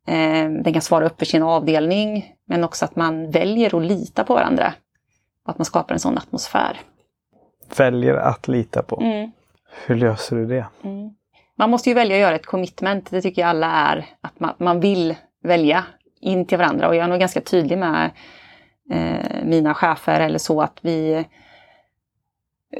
Ehm, 0.07 0.63
den 0.63 0.73
kan 0.73 0.81
svara 0.81 1.05
upp 1.05 1.19
för 1.19 1.25
sin 1.25 1.43
avdelning. 1.43 2.33
Men 2.45 2.63
också 2.63 2.85
att 2.85 2.95
man 2.95 3.31
väljer 3.31 3.77
att 3.77 3.83
lita 3.83 4.23
på 4.23 4.33
varandra. 4.33 4.73
Och 5.43 5.49
att 5.49 5.57
man 5.57 5.65
skapar 5.65 5.93
en 5.93 5.99
sån 5.99 6.17
atmosfär. 6.17 6.81
Väljer 7.77 8.13
att 8.13 8.47
lita 8.47 8.83
på. 8.83 9.01
Mm. 9.01 9.31
Hur 9.85 9.95
löser 9.95 10.35
du 10.35 10.45
det? 10.45 10.65
Mm. 10.83 11.09
Man 11.57 11.69
måste 11.69 11.89
ju 11.89 11.95
välja 11.95 12.15
att 12.15 12.21
göra 12.21 12.35
ett 12.35 12.45
commitment, 12.45 13.11
det 13.11 13.21
tycker 13.21 13.41
jag 13.41 13.49
alla 13.49 13.71
är. 13.71 14.05
Att 14.21 14.39
man, 14.39 14.53
man 14.57 14.79
vill 14.79 15.15
välja 15.43 15.85
in 16.21 16.45
till 16.45 16.57
varandra 16.57 16.87
och 16.87 16.95
jag 16.95 17.03
är 17.03 17.07
nog 17.07 17.19
ganska 17.19 17.41
tydlig 17.41 17.77
med 17.77 18.11
eh, 18.91 19.43
mina 19.43 19.73
chefer 19.73 20.19
eller 20.19 20.39
så 20.39 20.61
att 20.61 20.77
vi 20.81 21.25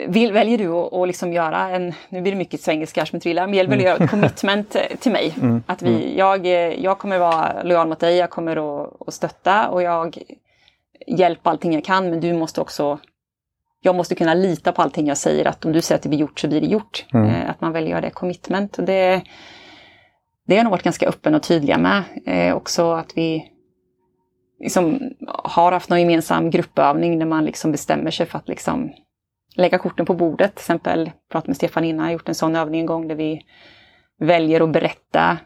vill, 0.08 0.32
väljer 0.32 0.58
du 0.58 0.68
att 0.68 0.94
att 0.94 1.08
liksom 1.08 1.34
göra 1.34 1.70
en, 1.70 1.94
nu 2.10 2.22
blir 2.22 2.32
det 2.32 2.38
mycket 2.38 2.62
svengelska 2.62 3.06
som 3.06 3.20
trillar, 3.20 3.48
men 3.48 3.56
väljer 3.56 3.68
du 3.68 3.76
att 3.76 4.00
göra 4.00 4.04
ett 4.04 4.12
commitment 4.12 4.76
eh, 4.76 4.98
till 5.00 5.12
mig. 5.12 5.36
Mm. 5.42 5.64
Att 5.68 5.82
vi, 5.82 6.18
jag, 6.18 6.46
eh, 6.46 6.84
jag 6.84 7.00
kommer 7.00 7.20
vara 7.20 7.64
lojal 7.64 7.88
mot 7.88 8.00
dig, 8.00 8.18
jag 8.18 8.30
kommer 8.30 8.82
att, 8.84 9.08
att 9.08 9.14
stötta 9.14 9.70
och 9.70 9.82
jag 9.82 10.18
hjälper 11.08 11.50
allting 11.50 11.74
jag 11.74 11.84
kan 11.84 12.10
men 12.10 12.20
du 12.20 12.34
måste 12.34 12.62
också 12.62 13.00
jag 13.82 13.96
måste 13.96 14.16
kunna 14.16 14.34
lita 14.34 14.72
på 14.72 14.82
allting 14.82 15.08
jag 15.08 15.18
säger, 15.18 15.48
att 15.48 15.66
om 15.66 15.72
du 15.72 15.82
säger 15.82 15.98
att 15.98 16.04
det 16.04 16.10
blir 16.10 16.20
gjort 16.20 16.40
så 16.40 16.48
blir 16.48 16.62
det 16.62 16.68
gjort. 16.68 17.06
Mm. 17.14 17.30
Eh, 17.30 17.50
att 17.50 17.62
man 17.62 17.72
väljer 17.72 17.90
att 17.90 17.92
göra 17.92 18.02
det 18.02 18.10
commitment. 18.10 18.78
Och 18.78 18.86
det, 18.86 19.22
det 20.48 20.54
har 20.54 20.58
jag 20.58 20.64
nog 20.64 20.72
varit 20.72 20.84
ganska 20.84 21.08
öppen 21.08 21.36
och 21.36 21.44
tydliga 21.44 21.78
med. 21.78 22.04
Eh, 22.26 22.56
också 22.56 22.92
att 22.92 23.18
vi 23.18 23.52
liksom 24.60 25.00
har 25.28 25.72
haft 25.72 25.90
någon 25.90 26.00
gemensam 26.00 26.50
gruppövning 26.50 27.20
där 27.20 27.26
man 27.26 27.46
liksom 27.46 27.72
bestämmer 27.72 28.12
sig 28.12 28.26
för 28.26 28.38
att 28.38 28.48
liksom 28.48 28.92
lägga 29.58 29.78
korten 29.78 30.06
på 30.06 30.14
bordet. 30.14 30.56
Till 30.56 30.62
exempel, 30.62 31.12
pratade 31.32 31.50
med 31.50 31.56
Stefan 31.56 31.84
innan, 31.84 32.06
jag 32.06 32.14
gjort 32.14 32.30
en 32.30 32.36
sån 32.36 32.56
övning 32.56 32.80
en 32.80 32.86
gång 32.86 33.08
där 33.08 33.16
vi 33.16 33.46
väljer 34.20 34.62
att 34.62 34.72
berätta 34.72 35.38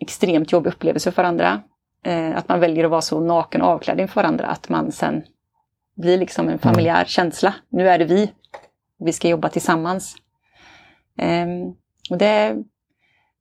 extremt 0.00 0.52
jobbiga 0.52 0.72
upplevelser 0.72 1.10
för 1.10 1.22
varandra. 1.22 1.60
Eh, 2.04 2.36
att 2.36 2.48
man 2.48 2.60
väljer 2.60 2.84
att 2.84 2.90
vara 2.90 3.00
så 3.00 3.20
naken 3.20 3.62
och 3.62 3.68
avklädd 3.68 4.00
inför 4.00 4.22
varandra 4.22 4.46
att 4.46 4.68
man 4.68 4.92
sen 4.92 5.22
blir 5.96 6.18
liksom 6.18 6.48
en 6.48 6.58
familjär 6.58 7.04
känsla. 7.04 7.54
Nu 7.68 7.88
är 7.88 7.98
det 7.98 8.04
vi. 8.04 8.32
Vi 8.98 9.12
ska 9.12 9.28
jobba 9.28 9.48
tillsammans. 9.48 10.16
Ehm, 11.16 11.74
och 12.10 12.18
det, 12.18 12.56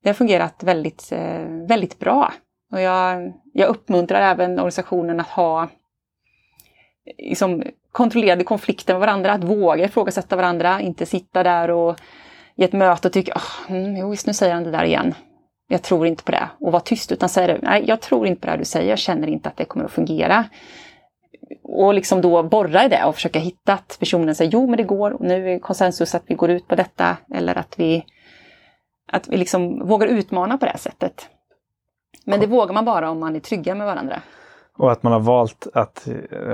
det 0.03 0.09
har 0.09 0.13
fungerat 0.13 0.63
väldigt, 0.63 1.11
eh, 1.11 1.45
väldigt 1.67 1.99
bra. 1.99 2.33
Och 2.71 2.81
jag, 2.81 3.33
jag 3.53 3.69
uppmuntrar 3.69 4.21
även 4.21 4.51
organisationen 4.51 5.19
att 5.19 5.27
ha 5.27 5.67
liksom, 7.17 7.63
kontrollerade 7.97 8.43
konflikter 8.43 8.93
med 8.93 8.99
varandra, 8.99 9.31
att 9.31 9.43
våga 9.43 9.85
ifrågasätta 9.85 10.35
varandra, 10.35 10.81
inte 10.81 11.05
sitta 11.05 11.43
där 11.43 11.71
och 11.71 11.99
i 12.55 12.63
ett 12.63 12.73
möte 12.73 13.07
och 13.07 13.13
tycka, 13.13 13.33
oh, 13.35 13.99
jo 13.99 14.09
visst 14.09 14.27
nu 14.27 14.33
säger 14.33 14.53
han 14.53 14.63
det 14.63 14.71
där 14.71 14.83
igen. 14.83 15.13
Jag 15.67 15.83
tror 15.83 16.07
inte 16.07 16.23
på 16.23 16.31
det. 16.31 16.49
Och 16.59 16.71
vara 16.71 16.81
tyst 16.81 17.11
utan 17.11 17.29
säga 17.29 17.57
nej 17.61 17.83
jag 17.87 18.01
tror 18.01 18.27
inte 18.27 18.41
på 18.41 18.47
det 18.47 18.57
du 18.57 18.65
säger, 18.65 18.89
jag 18.89 18.99
känner 18.99 19.27
inte 19.27 19.49
att 19.49 19.57
det 19.57 19.65
kommer 19.65 19.85
att 19.85 19.91
fungera. 19.91 20.45
Och 21.63 21.93
liksom 21.93 22.21
då 22.21 22.43
borra 22.43 22.85
i 22.85 22.87
det 22.87 23.03
och 23.05 23.15
försöka 23.15 23.39
hitta 23.39 23.73
att 23.73 23.97
personen 23.99 24.35
säger 24.35 24.51
jo 24.51 24.67
men 24.67 24.77
det 24.77 24.83
går, 24.83 25.11
och 25.11 25.25
nu 25.25 25.53
är 25.53 25.59
konsensus 25.59 26.15
att 26.15 26.23
vi 26.25 26.35
går 26.35 26.49
ut 26.49 26.67
på 26.67 26.75
detta 26.75 27.17
eller 27.33 27.57
att 27.57 27.79
vi, 27.79 28.05
att 29.11 29.27
vi 29.27 29.37
liksom 29.37 29.87
vågar 29.87 30.07
utmana 30.07 30.57
på 30.57 30.65
det 30.65 30.77
sättet. 30.77 31.29
Men 32.25 32.39
det 32.39 32.47
vågar 32.47 32.73
man 32.73 32.85
bara 32.85 33.09
om 33.09 33.19
man 33.19 33.35
är 33.35 33.39
trygga 33.39 33.75
med 33.75 33.87
varandra. 33.87 34.21
Och 34.77 34.91
att 34.91 35.03
man 35.03 35.13
har 35.13 35.19
valt 35.19 35.67
att 35.73 36.07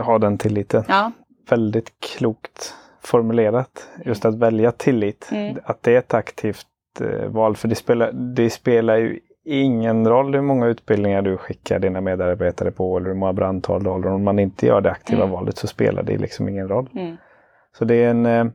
ha 0.05 0.17
den 0.17 0.38
tilliten. 0.38 0.83
Ja. 0.88 1.12
Väldigt 1.50 1.91
klokt 2.00 2.73
formulerat. 3.01 3.88
Just 4.05 4.25
att 4.25 4.35
välja 4.35 4.71
tillit. 4.71 5.29
Mm. 5.31 5.57
Att 5.63 5.83
det 5.83 5.93
är 5.93 5.97
ett 6.00 6.13
aktivt 6.13 6.67
eh, 7.01 7.27
val. 7.29 7.55
För 7.55 7.67
det 7.67 7.75
spelar, 7.75 8.12
det 8.12 8.50
spelar 8.50 8.97
ju 8.97 9.19
ingen 9.45 10.07
roll 10.07 10.33
hur 10.33 10.41
många 10.41 10.67
utbildningar 10.67 11.21
du 11.21 11.38
skickar 11.38 11.79
dina 11.79 12.01
medarbetare 12.01 12.71
på 12.71 12.97
eller 12.97 13.07
hur 13.07 13.15
många 13.15 13.33
brandtal 13.33 13.83
du 13.83 13.89
håller. 13.89 14.07
Om 14.07 14.23
man 14.23 14.39
inte 14.39 14.65
gör 14.65 14.81
det 14.81 14.91
aktiva 14.91 15.23
Mm. 15.23 15.31
valet 15.33 15.57
så 15.57 15.67
spelar 15.67 16.03
det 16.03 16.17
liksom 16.17 16.50
ingen 16.50 16.67
roll. 16.67 16.89
Mm. 16.95 17.17
Så 17.77 17.85
det 17.85 17.95
är 17.95 18.09
en, 18.09 18.25
eh, 18.25 18.45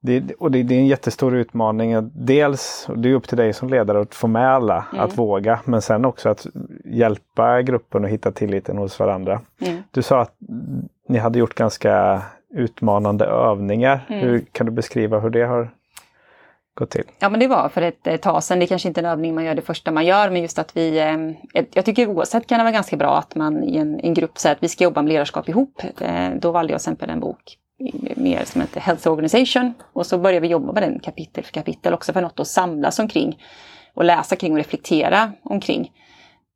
det, 0.00 0.32
och 0.38 0.50
det, 0.50 0.62
det 0.62 0.74
är 0.74 0.78
en 0.78 0.86
jättestor 0.86 1.34
utmaning. 1.34 2.10
Dels, 2.14 2.86
och 2.88 2.98
det 2.98 3.08
är 3.08 3.14
upp 3.14 3.28
till 3.28 3.36
dig 3.38 3.52
som 3.52 3.68
ledare 3.68 4.00
att 4.00 4.14
få 4.14 4.26
med 4.26 4.48
alla 4.54 4.86
Mm. 4.92 5.04
att 5.04 5.18
våga. 5.18 5.60
Men 5.64 5.82
sen 5.82 6.04
också 6.04 6.28
att 6.28 6.46
hjälpa 6.84 7.62
gruppen 7.62 8.04
att 8.04 8.10
hitta 8.10 8.32
tilliten 8.32 8.78
hos 8.78 8.98
varandra. 8.98 9.40
Mm. 9.60 9.82
Du 9.90 10.02
sa 10.02 10.20
att 10.20 10.34
ni 11.08 11.18
hade 11.18 11.38
gjort 11.38 11.54
ganska 11.54 12.22
utmanande 12.54 13.24
övningar. 13.24 14.06
Mm. 14.08 14.20
Hur, 14.20 14.40
kan 14.52 14.66
du 14.66 14.72
beskriva 14.72 15.18
hur 15.20 15.30
det 15.30 15.42
har 15.42 15.70
gått 16.74 16.90
till? 16.90 17.04
Ja 17.18 17.28
men 17.28 17.40
det 17.40 17.46
var 17.46 17.68
för 17.68 17.82
ett 17.82 18.22
tag 18.22 18.44
sedan, 18.44 18.58
det 18.58 18.64
är 18.64 18.66
kanske 18.66 18.88
inte 18.88 19.00
är 19.00 19.04
en 19.04 19.10
övning 19.10 19.34
man 19.34 19.44
gör 19.44 19.54
det 19.54 19.62
första 19.62 19.90
man 19.92 20.06
gör, 20.06 20.30
men 20.30 20.42
just 20.42 20.58
att 20.58 20.76
vi, 20.76 20.98
eh, 21.54 21.64
jag 21.72 21.84
tycker 21.84 22.06
oavsett 22.08 22.46
kan 22.46 22.58
det 22.58 22.64
vara 22.64 22.72
ganska 22.72 22.96
bra 22.96 23.18
att 23.18 23.34
man 23.34 23.64
i 23.64 23.76
en, 23.76 24.00
en 24.00 24.14
grupp 24.14 24.38
säger 24.38 24.56
att 24.56 24.62
vi 24.62 24.68
ska 24.68 24.84
jobba 24.84 25.02
med 25.02 25.08
ledarskap 25.12 25.48
ihop. 25.48 25.82
Eh, 26.00 26.30
Då 26.36 26.50
valde 26.50 26.72
jag 26.72 26.80
till 26.80 26.88
exempel 26.88 27.10
en 27.10 27.20
bok 27.20 27.58
mer 28.16 28.44
som 28.44 28.60
heter 28.60 28.80
Health 28.80 29.08
Organization 29.08 29.74
och 29.92 30.06
så 30.06 30.18
började 30.18 30.40
vi 30.40 30.52
jobba 30.52 30.72
med 30.72 30.82
den 30.82 31.00
kapitel 31.00 31.44
för 31.44 31.52
kapitel 31.52 31.94
också 31.94 32.12
för 32.12 32.22
något 32.22 32.40
att 32.40 32.48
samlas 32.48 32.98
omkring 32.98 33.42
och 33.94 34.04
läsa 34.04 34.36
kring 34.36 34.52
och 34.52 34.58
reflektera 34.58 35.32
omkring. 35.42 35.92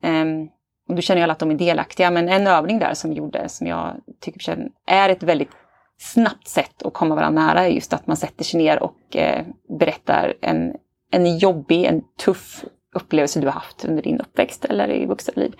Um, 0.02 0.48
och 0.88 0.94
du 0.94 1.02
känner 1.02 1.20
ju 1.20 1.22
alla 1.22 1.32
att 1.32 1.38
de 1.38 1.50
är 1.50 1.54
delaktiga, 1.54 2.10
men 2.10 2.28
en 2.28 2.46
övning 2.46 2.78
där 2.78 2.94
som 2.94 3.10
vi 3.10 3.16
gjorde 3.16 3.48
som 3.48 3.66
jag 3.66 3.96
tycker 4.20 4.68
är 4.87 5.08
ett 5.08 5.22
väldigt 5.22 5.50
snabbt 5.98 6.48
sätt 6.48 6.82
att 6.82 6.94
komma 6.94 7.14
varandra 7.14 7.46
nära 7.46 7.64
är 7.64 7.70
just 7.70 7.92
att 7.92 8.06
man 8.06 8.16
sätter 8.16 8.44
sig 8.44 8.58
ner 8.58 8.82
och 8.82 9.16
eh, 9.16 9.44
berättar 9.78 10.34
en, 10.40 10.75
en 11.10 11.38
jobbig, 11.38 11.84
en 11.84 12.02
tuff 12.25 12.64
upplevelse 12.94 13.40
du 13.40 13.46
har 13.46 13.54
haft 13.54 13.84
under 13.84 14.02
din 14.02 14.20
uppväxt 14.20 14.64
eller 14.64 14.90
i 14.90 15.06
vuxenliv. 15.06 15.52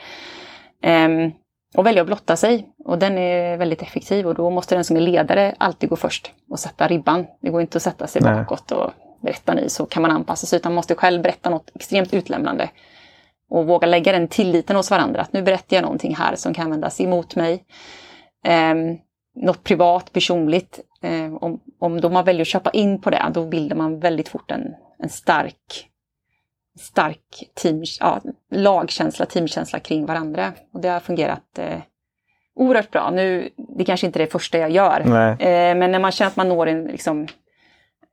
Um, 0.87 1.33
och 1.77 1.87
välja 1.87 2.03
att 2.03 2.07
blotta 2.07 2.37
sig. 2.37 2.69
Och 2.85 2.99
den 2.99 3.19
är 3.19 3.57
väldigt 3.57 3.83
effektiv 3.83 4.27
och 4.27 4.35
då 4.35 4.51
måste 4.51 4.75
den 4.75 4.85
som 4.85 4.97
är 4.97 5.01
ledare 5.01 5.55
alltid 5.59 5.91
gå 5.91 5.97
först 5.97 6.33
och 6.51 6.59
sätta 6.59 6.89
ribban. 6.89 7.27
Det 7.41 7.51
går 7.51 7.61
inte 7.61 7.77
att 7.79 7.83
sätta 7.83 8.07
sig 8.07 8.23
Nej. 8.23 8.35
bakåt 8.35 8.73
och 8.73 8.91
berätta 9.23 9.55
ni 9.55 9.69
så 9.69 9.87
kan 9.87 10.03
man 10.03 10.11
anpassa 10.11 10.47
sig 10.47 10.57
utan 10.57 10.73
man 10.73 10.77
måste 10.77 10.95
själv 10.95 11.23
berätta 11.23 11.51
något 11.51 11.71
extremt 11.75 12.15
utlämnande. 12.15 12.71
Och 13.51 13.67
våga 13.67 13.87
lägga 13.87 14.13
den 14.13 14.29
tilliten 14.29 14.77
hos 14.77 14.91
varandra 14.91 15.21
att 15.21 15.33
nu 15.33 15.43
berättar 15.43 15.77
jag 15.77 15.83
någonting 15.83 16.15
här 16.17 16.37
som 16.37 16.55
kan 16.55 16.65
användas 16.65 17.01
emot 17.01 17.37
mig. 17.37 17.65
Ehm, 18.45 18.99
något 19.35 19.65
privat, 19.65 20.13
personligt. 20.13 20.81
Eh, 21.03 21.35
om, 21.35 21.61
om 21.79 22.01
då 22.01 22.11
man 22.11 22.25
väljer 22.25 22.43
att 22.43 22.49
köpa 22.49 22.71
in 22.71 23.01
på 23.01 23.11
det, 23.11 23.31
då 23.35 23.47
bildar 23.47 23.77
man 23.77 24.01
väldigt 24.01 24.29
fort 24.29 24.51
en, 24.51 24.75
en 24.99 25.09
stark, 25.09 25.88
stark 26.79 27.51
team, 27.55 27.85
ja, 28.01 28.21
lagkänsla, 28.51 29.27
teamkänsla 29.27 29.79
kring 29.79 30.07
varandra. 30.07 30.53
Och 30.73 30.81
det 30.81 30.89
har 30.89 31.01
fungerat 31.01 31.59
eh, 31.59 31.79
oerhört 32.55 32.91
bra. 32.91 33.11
Nu, 33.11 33.49
det 33.79 33.85
kanske 33.85 34.07
inte 34.07 34.19
är 34.19 34.25
det 34.25 34.33
första 34.33 34.59
jag 34.59 34.71
gör, 34.71 35.01
eh, 35.01 35.75
men 35.75 35.93
när 35.93 35.99
man 35.99 36.13
känner 36.13 36.31
att 36.31 36.37
man 36.37 36.49
når 36.49 36.67
en, 36.67 36.85
liksom, 36.85 37.27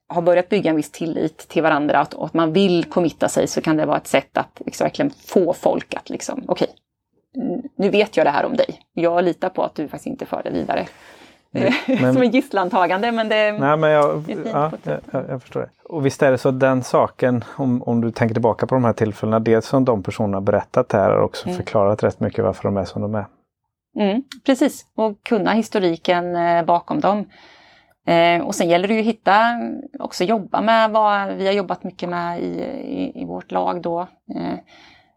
har 0.07 0.21
börjat 0.21 0.49
bygga 0.49 0.69
en 0.69 0.75
viss 0.75 0.91
tillit 0.91 1.37
till 1.37 1.63
varandra 1.63 2.01
och, 2.01 2.13
och 2.13 2.25
att 2.25 2.33
man 2.33 2.53
vill 2.53 2.85
committa 2.85 3.29
sig 3.29 3.47
så 3.47 3.61
kan 3.61 3.77
det 3.77 3.85
vara 3.85 3.97
ett 3.97 4.07
sätt 4.07 4.37
att 4.37 4.61
liksom, 4.65 4.85
verkligen 4.85 5.11
få 5.11 5.53
folk 5.53 5.93
att 5.93 6.09
liksom, 6.09 6.43
okej, 6.47 6.67
mm, 7.35 7.61
nu 7.75 7.89
vet 7.89 8.17
jag 8.17 8.25
det 8.25 8.29
här 8.29 8.45
om 8.45 8.55
dig. 8.55 8.79
Jag 8.93 9.23
litar 9.23 9.49
på 9.49 9.63
att 9.63 9.75
du 9.75 9.87
faktiskt 9.87 10.07
inte 10.07 10.25
för 10.25 10.41
det 10.43 10.49
vidare. 10.49 10.87
men- 12.01 12.13
Som 12.13 12.21
en 12.21 12.31
gisslantagande, 12.31 13.11
men 13.11 13.29
det... 13.29 13.51
Nej, 13.51 13.77
men 13.77 13.89
jag, 13.89 14.17
är 14.17 14.21
fint 14.21 14.39
ja, 14.53 14.71
ett 14.85 15.01
jag, 15.11 15.23
jag 15.29 15.41
förstår 15.41 15.59
det. 15.59 15.69
Och 15.89 16.05
visst 16.05 16.23
är 16.23 16.31
det 16.31 16.37
så 16.37 16.49
att 16.49 16.59
den 16.59 16.83
saken, 16.83 17.43
om, 17.57 17.83
om 17.83 18.01
du 18.01 18.11
tänker 18.11 18.35
tillbaka 18.35 18.67
på 18.67 18.75
de 18.75 18.83
här 18.85 18.93
tillfällena, 18.93 19.39
det 19.39 19.65
som 19.65 19.85
de 19.85 20.03
personerna 20.03 20.41
berättat 20.41 20.91
här 20.91 21.09
har 21.09 21.19
också 21.21 21.45
Mm. 21.47 21.57
förklarat 21.57 22.03
rätt 22.03 22.19
mycket 22.19 22.43
varför 22.43 22.63
de 22.63 22.77
är 22.77 22.85
som 22.85 23.01
de 23.01 23.15
är. 23.15 23.25
Mm, 23.99 24.23
precis, 24.45 24.85
och 24.95 25.23
kunna 25.23 25.51
historiken 25.51 26.35
eh, 26.35 26.65
bakom 26.65 26.99
dem. 26.99 27.25
Eh, 28.07 28.41
och 28.45 28.55
sen 28.55 28.69
gäller 28.69 28.87
det 28.87 28.93
ju 28.93 28.99
att 28.99 29.05
hitta, 29.05 29.41
också 29.99 30.23
jobba 30.23 30.61
med 30.61 30.91
vad 30.91 31.33
vi 31.33 31.45
har 31.45 31.53
jobbat 31.53 31.83
mycket 31.83 32.09
med 32.09 32.39
i, 32.41 32.45
i, 32.45 33.21
i 33.21 33.25
vårt 33.25 33.51
lag 33.51 33.81
då. 33.81 33.99
Eh, 34.35 34.59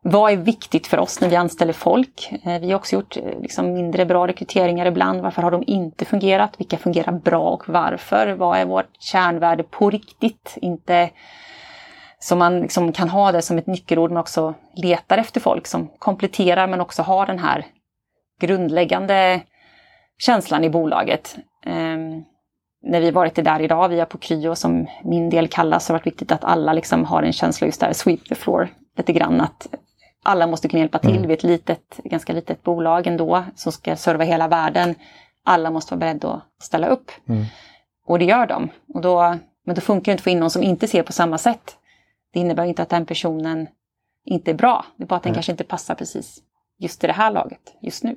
vad 0.03 0.33
är 0.33 0.37
viktigt 0.37 0.87
för 0.87 0.99
oss 0.99 1.21
när 1.21 1.29
vi 1.29 1.37
anställer 1.37 1.73
folk? 1.73 2.33
Eh, 2.45 2.61
vi 2.61 2.71
har 2.71 2.77
också 2.77 2.97
gjort 2.97 3.17
eh, 3.17 3.41
liksom, 3.41 3.73
mindre 3.73 4.07
bra 4.07 4.27
rekryteringar 4.27 4.87
ibland. 4.87 5.21
Varför 5.21 5.43
har 5.43 5.51
de 5.51 5.65
inte 5.67 6.05
fungerat? 6.05 6.61
Vilka 6.61 6.77
fungerar 6.77 7.13
bra 7.13 7.51
och 7.51 7.69
varför? 7.69 8.33
Vad 8.33 8.59
är 8.59 8.65
vårt 8.65 8.97
kärnvärde 8.99 9.63
på 9.63 9.91
riktigt? 9.91 10.59
Inte 10.63 11.11
så 12.19 12.37
man 12.37 12.61
liksom 12.61 12.93
kan 12.93 13.09
ha 13.09 13.33
det 13.33 13.43
som 13.43 13.59
ett 13.59 13.67
nyckelord 13.67 14.11
men 14.11 14.21
också 14.21 14.55
letar 14.75 15.19
efter 15.19 15.41
folk 15.41 15.67
som 15.67 15.89
kompletterar 15.99 16.67
men 16.67 16.81
också 16.81 17.03
har 17.03 17.27
den 17.27 17.39
här 17.39 17.67
grundläggande 18.41 19.41
känslan 20.19 20.65
i 20.65 20.71
bolaget. 20.71 21.37
Um, 21.67 22.25
när 22.83 23.01
vi 23.01 23.11
varit 23.11 23.35
där 23.35 23.61
idag, 23.61 23.89
vi 23.89 24.01
är 24.01 24.05
på 24.05 24.19
Kryo 24.19 24.55
som 24.55 24.87
min 25.05 25.31
del 25.31 25.49
kallas, 25.49 25.85
så 25.85 25.93
har 25.93 25.99
det 25.99 26.01
varit 26.01 26.07
viktigt 26.07 26.33
att 26.33 26.45
alla 26.45 26.73
liksom 26.73 27.05
har 27.05 27.23
en 27.23 27.33
känsla 27.33 27.67
just 27.67 27.81
där, 27.81 27.93
sweep 27.93 28.29
the 28.29 28.35
floor, 28.35 28.69
lite 28.99 29.13
grann 29.13 29.41
att 29.41 29.67
alla 30.23 30.47
måste 30.47 30.69
kunna 30.69 30.81
hjälpa 30.81 30.99
till. 30.99 31.17
Mm. 31.17 31.23
Vi 31.23 31.33
är 31.33 31.37
ett 31.37 31.43
litet, 31.43 32.01
ganska 32.05 32.33
litet 32.33 32.63
bolag 32.63 33.07
ändå 33.07 33.45
som 33.57 33.73
ska 33.73 33.97
serva 33.97 34.25
hela 34.25 34.49
världen. 34.49 34.95
Alla 35.45 35.71
måste 35.71 35.95
vara 35.95 36.01
beredda 36.01 36.29
att 36.29 36.65
ställa 36.65 36.89
upp. 36.89 37.11
Mm. 37.29 37.45
Och 38.07 38.19
det 38.19 38.25
gör 38.25 38.47
de. 38.47 38.69
Och 38.95 39.01
då, 39.01 39.37
men 39.65 39.75
då 39.75 39.81
funkar 39.81 40.05
det 40.05 40.13
inte 40.13 40.21
att 40.21 40.25
få 40.25 40.31
in 40.31 40.41
någon 40.41 40.51
som 40.51 40.63
inte 40.63 40.89
ser 40.89 41.03
på 41.03 41.13
samma 41.13 41.39
sätt. 41.39 41.77
Det 42.33 42.41
innebär 42.41 42.65
inte 42.65 42.83
att 42.83 42.89
den 42.89 43.07
personen 43.07 43.67
inte 44.25 44.51
är 44.51 44.55
bra. 44.55 44.85
Det 44.97 45.05
är 45.05 45.07
bara 45.07 45.17
att 45.17 45.23
den 45.23 45.31
Nej. 45.31 45.37
kanske 45.37 45.53
inte 45.53 45.65
passar 45.65 45.95
precis 45.95 46.39
just 46.79 47.05
i 47.05 47.07
det 47.07 47.13
här 47.13 47.31
laget 47.31 47.61
just 47.81 48.05
nu. 48.05 48.17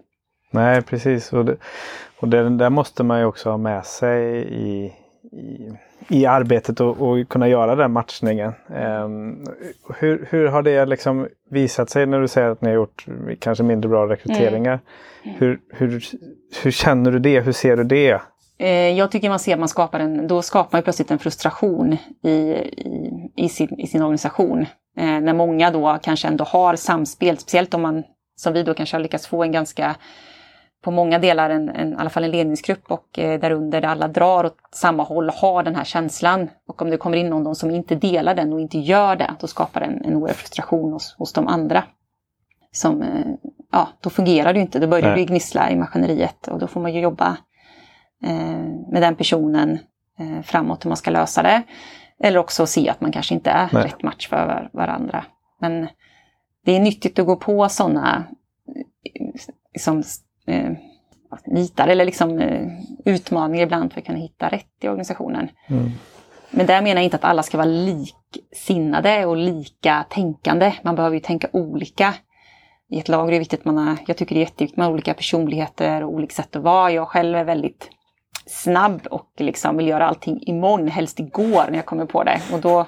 Nej, 0.51 0.81
precis. 0.81 1.33
Och 1.33 1.45
det, 1.45 1.57
och 2.19 2.27
det 2.27 2.49
där 2.49 2.69
måste 2.69 3.03
man 3.03 3.19
ju 3.19 3.25
också 3.25 3.49
ha 3.49 3.57
med 3.57 3.85
sig 3.85 4.47
i, 4.53 4.93
i, 5.31 5.71
i 6.09 6.25
arbetet 6.25 6.81
och, 6.81 7.01
och 7.01 7.29
kunna 7.29 7.47
göra 7.47 7.75
den 7.75 7.91
matchningen. 7.91 8.53
Ehm, 8.75 9.43
hur, 9.99 10.27
hur 10.29 10.47
har 10.47 10.61
det 10.61 10.85
liksom 10.85 11.27
visat 11.49 11.89
sig 11.89 12.05
när 12.05 12.19
du 12.21 12.27
säger 12.27 12.49
att 12.49 12.61
ni 12.61 12.69
har 12.69 12.75
gjort 12.75 13.05
kanske 13.39 13.63
mindre 13.63 13.89
bra 13.89 14.09
rekryteringar? 14.09 14.79
Hur, 15.23 15.59
hur, 15.73 16.03
hur 16.63 16.71
känner 16.71 17.11
du 17.11 17.19
det? 17.19 17.41
Hur 17.41 17.51
ser 17.51 17.77
du 17.77 17.83
det? 17.83 18.21
Eh, 18.57 18.69
Jag 18.69 19.11
tycker 19.11 19.29
man 19.29 19.39
ser 19.39 19.53
att 19.53 19.59
man 19.59 19.69
skapar 19.69 19.99
en, 19.99 20.27
då 20.27 20.41
skapar 20.41 20.77
man 20.77 20.83
plötsligt 20.83 21.11
en 21.11 21.19
frustration 21.19 21.97
i, 22.23 22.29
i, 22.29 23.11
i, 23.35 23.49
sin, 23.49 23.79
i 23.79 23.87
sin 23.87 24.01
organisation. 24.01 24.65
Eh, 24.97 25.19
när 25.19 25.33
många 25.33 25.71
då 25.71 25.97
kanske 26.03 26.27
ändå 26.27 26.43
har 26.43 26.75
samspel, 26.75 27.37
speciellt 27.37 27.73
om 27.73 27.81
man 27.81 28.03
som 28.35 28.53
vi 28.53 28.63
då 28.63 28.73
kanske 28.73 28.95
har 28.95 29.01
lyckats 29.01 29.27
få 29.27 29.43
en 29.43 29.51
ganska, 29.51 29.95
på 30.81 30.91
många 30.91 31.19
delar 31.19 31.49
en, 31.49 31.69
en, 31.69 31.93
i 31.93 31.95
alla 31.95 32.09
fall 32.09 32.23
en 32.23 32.31
ledningsgrupp 32.31 32.91
och 32.91 33.19
eh, 33.19 33.39
därunder 33.39 33.81
där 33.81 33.87
alla 33.87 34.07
drar 34.07 34.43
åt 34.43 34.57
samma 34.71 35.03
håll 35.03 35.29
och 35.29 35.35
har 35.35 35.63
den 35.63 35.75
här 35.75 35.83
känslan. 35.83 36.49
Och 36.67 36.81
om 36.81 36.89
det 36.89 36.97
kommer 36.97 37.17
in 37.17 37.29
någon 37.29 37.55
som 37.55 37.71
inte 37.71 37.95
delar 37.95 38.35
den 38.35 38.53
och 38.53 38.61
inte 38.61 38.77
gör 38.79 39.15
det, 39.15 39.31
då 39.39 39.47
skapar 39.47 39.79
det 39.79 39.85
en, 39.85 40.05
en 40.05 40.15
oerhörd 40.15 40.35
frustration 40.35 40.93
hos, 40.93 41.15
hos 41.17 41.33
de 41.33 41.47
andra. 41.47 41.83
Som, 42.71 43.01
eh, 43.01 43.25
ja, 43.71 43.87
då 44.01 44.09
fungerar 44.09 44.53
det 44.53 44.59
ju 44.59 44.65
inte, 44.65 44.79
då 44.79 44.87
börjar 44.87 45.09
Nej. 45.09 45.15
det 45.19 45.25
gnissla 45.25 45.71
i 45.71 45.75
maskineriet 45.75 46.47
och 46.47 46.59
då 46.59 46.67
får 46.67 46.81
man 46.81 46.93
ju 46.93 46.99
jobba 47.01 47.37
eh, 48.23 48.65
med 48.91 49.01
den 49.01 49.15
personen 49.15 49.79
eh, 50.19 50.41
framåt 50.41 50.85
hur 50.85 50.89
man 50.89 50.97
ska 50.97 51.11
lösa 51.11 51.43
det. 51.43 51.63
Eller 52.19 52.39
också 52.39 52.65
se 52.65 52.89
att 52.89 53.01
man 53.01 53.11
kanske 53.11 53.33
inte 53.33 53.49
är 53.49 53.69
Nej. 53.73 53.83
rätt 53.83 54.03
match 54.03 54.27
för 54.27 54.47
var- 54.47 54.69
varandra. 54.73 55.25
Men 55.59 55.87
det 56.65 56.75
är 56.75 56.79
nyttigt 56.79 57.19
att 57.19 57.25
gå 57.25 57.35
på 57.35 57.69
sådana 57.69 58.23
liksom, 59.73 60.03
eh, 60.45 60.71
nitar 61.45 61.87
eller 61.87 62.05
liksom, 62.05 62.39
eh, 62.39 62.67
utmaningar 63.05 63.63
ibland 63.63 63.93
för 63.93 63.99
att 63.99 64.05
kunna 64.05 64.19
hitta 64.19 64.49
rätt 64.49 64.67
i 64.81 64.87
organisationen. 64.87 65.49
Mm. 65.67 65.91
Men 66.51 66.65
där 66.65 66.81
menar 66.81 66.95
jag 66.95 67.03
inte 67.03 67.17
att 67.17 67.23
alla 67.23 67.43
ska 67.43 67.57
vara 67.57 67.67
liksinnade 67.67 69.25
och 69.25 69.37
lika 69.37 70.05
tänkande. 70.09 70.73
Man 70.83 70.95
behöver 70.95 71.13
ju 71.13 71.19
tänka 71.19 71.47
olika. 71.53 72.13
i 72.89 72.99
ett 72.99 73.09
lag 73.09 73.27
är 73.27 73.31
det 73.31 73.39
viktigt 73.39 73.59
att 73.59 73.65
man 73.65 73.77
har, 73.77 73.97
jag 74.07 74.17
tycker 74.17 74.35
det 74.35 74.39
är 74.39 74.45
jätteviktigt 74.45 74.77
med 74.77 74.89
olika 74.89 75.13
personligheter 75.13 76.03
och 76.03 76.13
olika 76.13 76.33
sätt 76.33 76.55
att 76.55 76.63
vara. 76.63 76.91
Jag 76.91 77.07
själv 77.07 77.37
är 77.37 77.43
väldigt 77.43 77.89
snabb 78.45 79.07
och 79.11 79.31
liksom 79.37 79.77
vill 79.77 79.87
göra 79.87 80.07
allting 80.07 80.39
imorgon, 80.41 80.87
helst 80.87 81.19
igår 81.19 81.65
när 81.69 81.75
jag 81.75 81.85
kommer 81.85 82.05
på 82.05 82.23
det. 82.23 82.41
Och 82.53 82.59
då, 82.59 82.85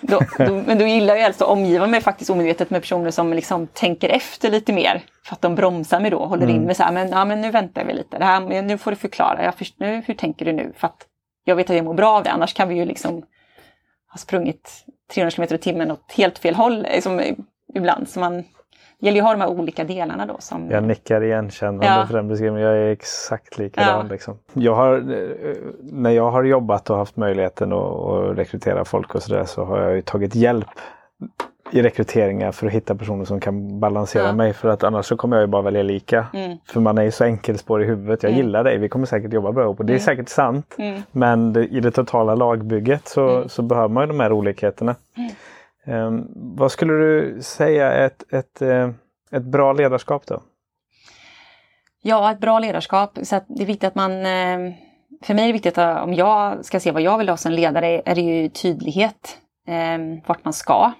då, 0.00 0.20
då, 0.38 0.62
men 0.66 0.78
då 0.78 0.86
gillar 0.86 1.14
jag 1.14 1.24
alltså 1.24 1.44
att 1.44 1.50
omgiva 1.50 1.86
mig 1.86 2.00
faktiskt 2.00 2.30
omedvetet 2.30 2.70
med 2.70 2.82
personer 2.82 3.10
som 3.10 3.32
liksom 3.32 3.66
tänker 3.66 4.08
efter 4.08 4.50
lite 4.50 4.72
mer. 4.72 5.02
För 5.24 5.32
att 5.32 5.42
de 5.42 5.54
bromsar 5.54 6.00
mig 6.00 6.10
då, 6.10 6.26
håller 6.26 6.42
mm. 6.42 6.56
in 6.56 6.62
mig 6.62 6.74
så 6.74 6.82
här, 6.82 6.92
men, 6.92 7.08
ja, 7.08 7.24
men 7.24 7.40
nu 7.40 7.50
väntar 7.50 7.84
vi 7.84 7.92
lite, 7.92 8.18
det 8.18 8.24
här, 8.24 8.62
nu 8.62 8.78
får 8.78 8.90
du 8.90 8.96
förklara, 8.96 9.44
jag 9.44 9.54
först, 9.54 9.74
nu, 9.78 10.02
hur 10.06 10.14
tänker 10.14 10.44
du 10.44 10.52
nu? 10.52 10.72
För 10.76 10.86
att 10.86 11.06
jag 11.44 11.56
vet 11.56 11.70
att 11.70 11.76
jag 11.76 11.84
mår 11.84 11.94
bra 11.94 12.16
av 12.16 12.22
det, 12.22 12.30
annars 12.30 12.54
kan 12.54 12.68
vi 12.68 12.74
ju 12.74 12.84
liksom 12.84 13.22
ha 14.10 14.18
sprungit 14.18 14.84
300 15.14 15.30
km 15.30 15.54
i 15.54 15.58
timmen 15.58 15.90
åt 15.90 16.12
helt 16.12 16.38
fel 16.38 16.54
håll 16.54 16.82
liksom, 16.82 17.22
ibland. 17.74 18.08
Så 18.08 18.20
man, 18.20 18.44
det 19.00 19.06
gäller 19.06 19.16
ju 19.16 19.20
att 19.20 19.26
ha 19.26 19.32
de 19.32 19.40
här 19.40 19.60
olika 19.60 19.84
delarna 19.84 20.26
då. 20.26 20.36
Som... 20.38 20.70
Jag 20.70 20.84
nickar 20.84 21.24
igenkännande 21.24 21.86
ja. 21.86 22.06
för 22.06 22.14
den 22.14 22.28
beskrivningen. 22.28 22.68
Jag 22.68 22.78
är 22.78 22.90
exakt 22.90 23.58
likadan. 23.58 24.06
Ja. 24.06 24.12
Liksom. 24.12 24.38
Jag 24.52 24.74
har, 24.74 24.94
eh, 24.96 25.56
när 25.80 26.10
jag 26.10 26.30
har 26.30 26.44
jobbat 26.44 26.90
och 26.90 26.96
haft 26.96 27.16
möjligheten 27.16 27.72
att, 27.72 28.38
rekrytera 28.38 28.84
folk 28.84 29.14
och 29.14 29.22
sådär 29.22 29.44
så 29.44 29.64
har 29.64 29.80
jag 29.80 30.04
tagit 30.04 30.34
hjälp 30.34 30.66
i 31.70 31.82
rekryteringar 31.82 32.52
för 32.52 32.66
att 32.66 32.72
hitta 32.72 32.94
personer 32.94 33.24
som 33.24 33.40
kan 33.40 33.80
balansera 33.80 34.26
ja. 34.26 34.32
mig. 34.32 34.52
För 34.52 34.68
att 34.68 34.84
annars 34.84 35.06
så 35.06 35.16
kommer 35.16 35.36
jag 35.36 35.42
ju 35.42 35.46
bara 35.46 35.62
välja 35.62 35.82
lika. 35.82 36.26
Mm. 36.34 36.58
För 36.66 36.80
man 36.80 36.98
är 36.98 37.02
ju 37.02 37.10
så 37.10 37.24
enkelspår 37.24 37.82
i 37.82 37.86
huvudet. 37.86 38.22
Jag 38.22 38.32
mm. 38.32 38.44
gillar 38.44 38.64
dig, 38.64 38.78
vi 38.78 38.88
kommer 38.88 39.06
säkert 39.06 39.32
jobba 39.32 39.52
bra 39.52 39.64
ihop. 39.64 39.80
Och 39.80 39.86
det 39.86 39.92
är 39.92 39.94
mm. 39.94 40.04
säkert 40.04 40.28
sant. 40.28 40.74
Mm. 40.78 41.02
Men 41.12 41.52
det, 41.52 41.66
i 41.66 41.80
det 41.80 41.90
totala 41.90 42.34
lagbygget 42.34 43.08
så, 43.08 43.28
mm. 43.28 43.48
så 43.48 43.62
behöver 43.62 43.88
man 43.88 44.02
ju 44.02 44.06
de 44.06 44.20
här 44.20 44.32
olikheterna. 44.32 44.94
Um, 45.88 46.26
vad 46.34 46.72
skulle 46.72 46.92
du 46.92 47.42
säga 47.42 47.92
är 47.92 48.06
ett, 48.06 48.32
ett, 48.32 48.62
ett, 48.62 48.94
ett 49.30 49.42
bra 49.42 49.72
ledarskap 49.72 50.26
då? 50.26 50.42
Ja, 52.02 52.32
ett 52.32 52.40
bra 52.40 52.58
ledarskap. 52.58 53.18
Så 53.22 53.40
det 53.48 53.62
är 53.62 53.66
viktigt 53.66 53.88
att 53.88 53.94
man 53.94 54.26
ehm, 54.26 54.72
för 55.22 55.34
mig 55.34 55.44
är 55.44 55.46
det 55.46 55.52
viktigt 55.52 55.78
att 55.78 56.02
om 56.02 56.14
jag 56.14 56.64
ska 56.64 56.80
se 56.80 56.90
vad 56.90 57.02
jag 57.02 57.18
vill 57.18 57.28
ha 57.28 57.36
som 57.36 57.52
ledare 57.52 58.02
är 58.04 58.14
det 58.14 58.20
ju 58.20 58.48
tydlighet 58.48 59.38
eh, 59.66 59.98
vart 60.26 60.44
man 60.44 60.52
ska 60.52 60.92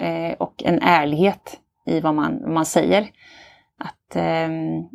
eh, 0.00 0.32
och 0.38 0.62
en 0.64 0.82
ärlighet 0.82 1.56
i 1.86 2.00
vad 2.00 2.14
man, 2.14 2.38
vad 2.42 2.50
man 2.50 2.66
säger. 2.66 3.10
Att, 3.78 4.16
eh, 4.16 4.48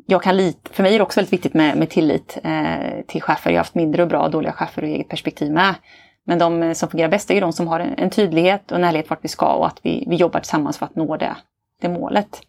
jag 0.05 0.23
kan 0.23 0.37
lita, 0.37 0.73
för 0.73 0.83
mig 0.83 0.93
är 0.93 0.99
det 0.99 1.03
också 1.03 1.19
väldigt 1.19 1.33
viktigt 1.33 1.53
med, 1.53 1.77
med 1.77 1.89
tillit 1.89 2.37
eh, 2.43 3.01
till 3.07 3.21
chefer. 3.21 3.51
Jag 3.51 3.57
har 3.57 3.63
haft 3.63 3.75
mindre 3.75 4.03
och 4.03 4.09
bra 4.09 4.23
och 4.23 4.31
dåliga 4.31 4.51
chefer 4.51 4.83
ur 4.83 4.87
eget 4.87 5.09
perspektiv 5.09 5.51
med. 5.51 5.75
Men 6.25 6.39
de 6.39 6.75
som 6.75 6.89
fungerar 6.89 7.09
bäst 7.09 7.29
är 7.29 7.33
ju 7.33 7.39
de 7.39 7.53
som 7.53 7.67
har 7.67 7.79
en, 7.79 7.93
en 7.97 8.09
tydlighet 8.09 8.71
och 8.71 8.77
en 8.77 8.83
ärlighet 8.83 9.09
vart 9.09 9.23
vi 9.23 9.27
ska 9.27 9.53
och 9.53 9.67
att 9.67 9.79
vi, 9.83 10.05
vi 10.07 10.15
jobbar 10.15 10.39
tillsammans 10.39 10.77
för 10.77 10.85
att 10.85 10.95
nå 10.95 11.17
det, 11.17 11.35
det 11.81 11.89
målet. 11.89 12.41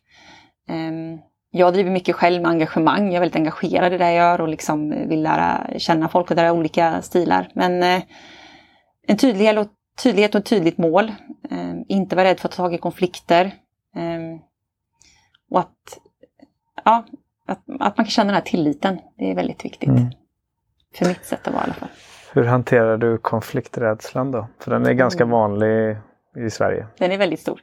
Um, 0.71 1.21
jag 1.57 1.73
driver 1.73 1.90
mycket 1.90 2.16
själv 2.16 2.43
med 2.43 2.50
engagemang. 2.50 3.07
Jag 3.07 3.14
är 3.14 3.21
väldigt 3.21 3.37
engagerad 3.37 3.93
i 3.93 3.99
det 3.99 4.04
jag 4.04 4.14
gör 4.14 4.40
och 4.40 4.49
liksom 4.49 5.09
vill 5.09 5.23
lära 5.23 5.66
känna 5.78 6.09
folk 6.09 6.31
och 6.31 6.37
där 6.37 6.50
olika 6.50 7.02
stilar. 7.02 7.49
Men 7.54 7.83
eh, 7.83 8.02
en 9.07 9.16
tydlighet 9.16 9.59
och, 9.59 9.66
tydlighet 10.02 10.35
och 10.35 10.38
ett 10.38 10.47
tydligt 10.47 10.78
mål. 10.78 11.12
Eh, 11.50 11.75
inte 11.88 12.16
vara 12.16 12.28
rädd 12.28 12.40
för 12.40 12.49
att 12.49 12.54
ta 12.54 12.62
tag 12.62 12.75
i 12.75 12.78
konflikter. 12.78 13.45
Eh, 13.97 14.40
och 15.50 15.61
att, 15.61 15.99
ja, 16.85 17.04
att, 17.47 17.62
att, 17.81 17.97
man 17.97 18.04
kan 18.04 18.07
känna 18.07 18.26
den 18.26 18.35
här 18.35 18.50
tilliten. 18.50 18.99
Det 19.19 19.31
är 19.31 19.35
väldigt 19.35 19.64
viktigt. 19.64 19.88
Mm. 19.88 20.07
För 20.95 21.09
mitt 21.09 21.25
sätt 21.25 21.49
att 21.49 21.54
vara 21.54 21.62
i 21.62 21.64
alla 21.64 21.75
fall. 21.75 21.88
Hur 22.35 22.45
hanterar 22.45 22.97
du 22.97 23.19
konflikträdslan 23.19 24.31
då? 24.31 24.47
För 24.59 24.71
den 24.71 24.87
är 24.87 24.93
ganska 24.93 25.23
mm. 25.23 25.33
vanlig 25.33 25.97
i 26.37 26.50
Sverige. 26.50 26.87
Den 26.99 27.12
är 27.12 27.19
väldigt 27.19 27.41
stor. 27.41 27.61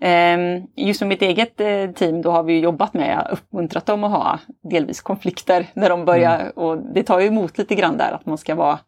Ehm, 0.00 0.66
just 0.76 1.00
med 1.00 1.08
mitt 1.08 1.22
eget 1.22 1.60
eh, 1.60 1.90
team 1.90 2.22
då 2.22 2.30
har 2.30 2.42
vi 2.42 2.60
jobbat 2.60 2.94
med 2.94 3.18
att 3.18 3.32
uppmuntra 3.32 3.80
dem 3.84 4.04
att 4.04 4.10
ha 4.10 4.38
delvis 4.62 5.00
konflikter 5.00 5.66
när 5.74 5.90
de 5.90 6.04
börjar. 6.04 6.40
Mm. 6.40 6.52
Och 6.52 6.78
det 6.94 7.02
tar 7.02 7.20
ju 7.20 7.26
emot 7.26 7.58
lite 7.58 7.74
grann 7.74 7.96
där 7.96 8.12
att 8.12 8.26
man 8.26 8.38
ska 8.38 8.54
vara, 8.54 8.78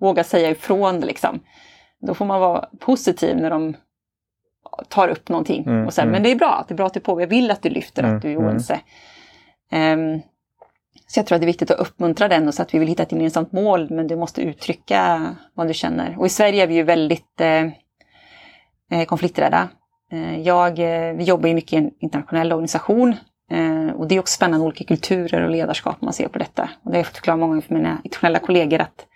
våga 0.00 0.24
säga 0.24 0.50
ifrån. 0.50 1.00
Liksom. 1.00 1.40
Då 2.00 2.14
får 2.14 2.24
man 2.24 2.40
vara 2.40 2.68
positiv 2.80 3.36
när 3.36 3.50
de 3.50 3.76
tar 4.88 5.08
upp 5.08 5.28
någonting. 5.28 5.64
Mm, 5.66 5.86
och 5.86 5.94
sen, 5.94 6.02
mm. 6.02 6.12
Men 6.12 6.22
det 6.22 6.30
är 6.30 6.36
bra, 6.36 6.64
det 6.68 6.74
är 6.74 6.76
bra 6.76 6.86
att 6.86 6.94
du 6.94 7.00
på. 7.00 7.20
Jag 7.20 7.26
vill 7.26 7.50
att 7.50 7.62
du 7.62 7.68
lyfter 7.68 8.02
mm, 8.02 8.16
att 8.16 8.22
du 8.22 8.32
är 8.32 8.36
mm. 8.36 8.46
oense. 8.46 8.80
Um, 9.72 10.22
så 11.12 11.18
jag 11.18 11.26
tror 11.26 11.36
att 11.36 11.40
det 11.40 11.44
är 11.44 11.46
viktigt 11.46 11.70
att 11.70 11.80
uppmuntra 11.80 12.28
den 12.28 12.48
och 12.48 12.54
så 12.54 12.62
att 12.62 12.74
vi 12.74 12.78
vill 12.78 12.88
hitta 12.88 13.02
ett 13.02 13.12
gemensamt 13.12 13.52
mål 13.52 13.90
men 13.90 14.06
du 14.06 14.16
måste 14.16 14.42
uttrycka 14.42 15.34
vad 15.54 15.68
du 15.68 15.74
känner. 15.74 16.18
Och 16.18 16.26
i 16.26 16.28
Sverige 16.28 16.62
är 16.62 16.66
vi 16.66 16.74
ju 16.74 16.82
väldigt 16.82 17.40
eh, 17.40 17.62
eh 18.90 19.04
konflikträdda. 19.06 19.68
Eh, 20.12 20.40
jag, 20.40 20.78
eh, 20.78 21.14
vi 21.14 21.24
jobbar 21.24 21.48
ju 21.48 21.54
mycket 21.54 21.72
i 21.72 21.76
en 21.76 21.90
internationell 22.00 22.52
organisation 22.52 23.14
eh, 23.50 23.94
och 23.96 24.08
det 24.08 24.14
är 24.14 24.20
också 24.20 24.34
spännande 24.34 24.66
olika 24.66 24.84
kulturer 24.84 25.42
och 25.42 25.50
ledarskap 25.50 26.00
man 26.00 26.12
ser 26.12 26.28
på 26.28 26.38
detta. 26.38 26.62
Och 26.82 26.90
det 26.90 26.96
har 26.96 26.98
jag 26.98 27.06
fått 27.06 27.16
förklara 27.16 27.36
många 27.36 27.48
gånger 27.48 27.62
för 27.62 27.74
mina 27.74 28.00
internationella 28.04 28.38
kollegor 28.38 28.80
att 28.80 29.06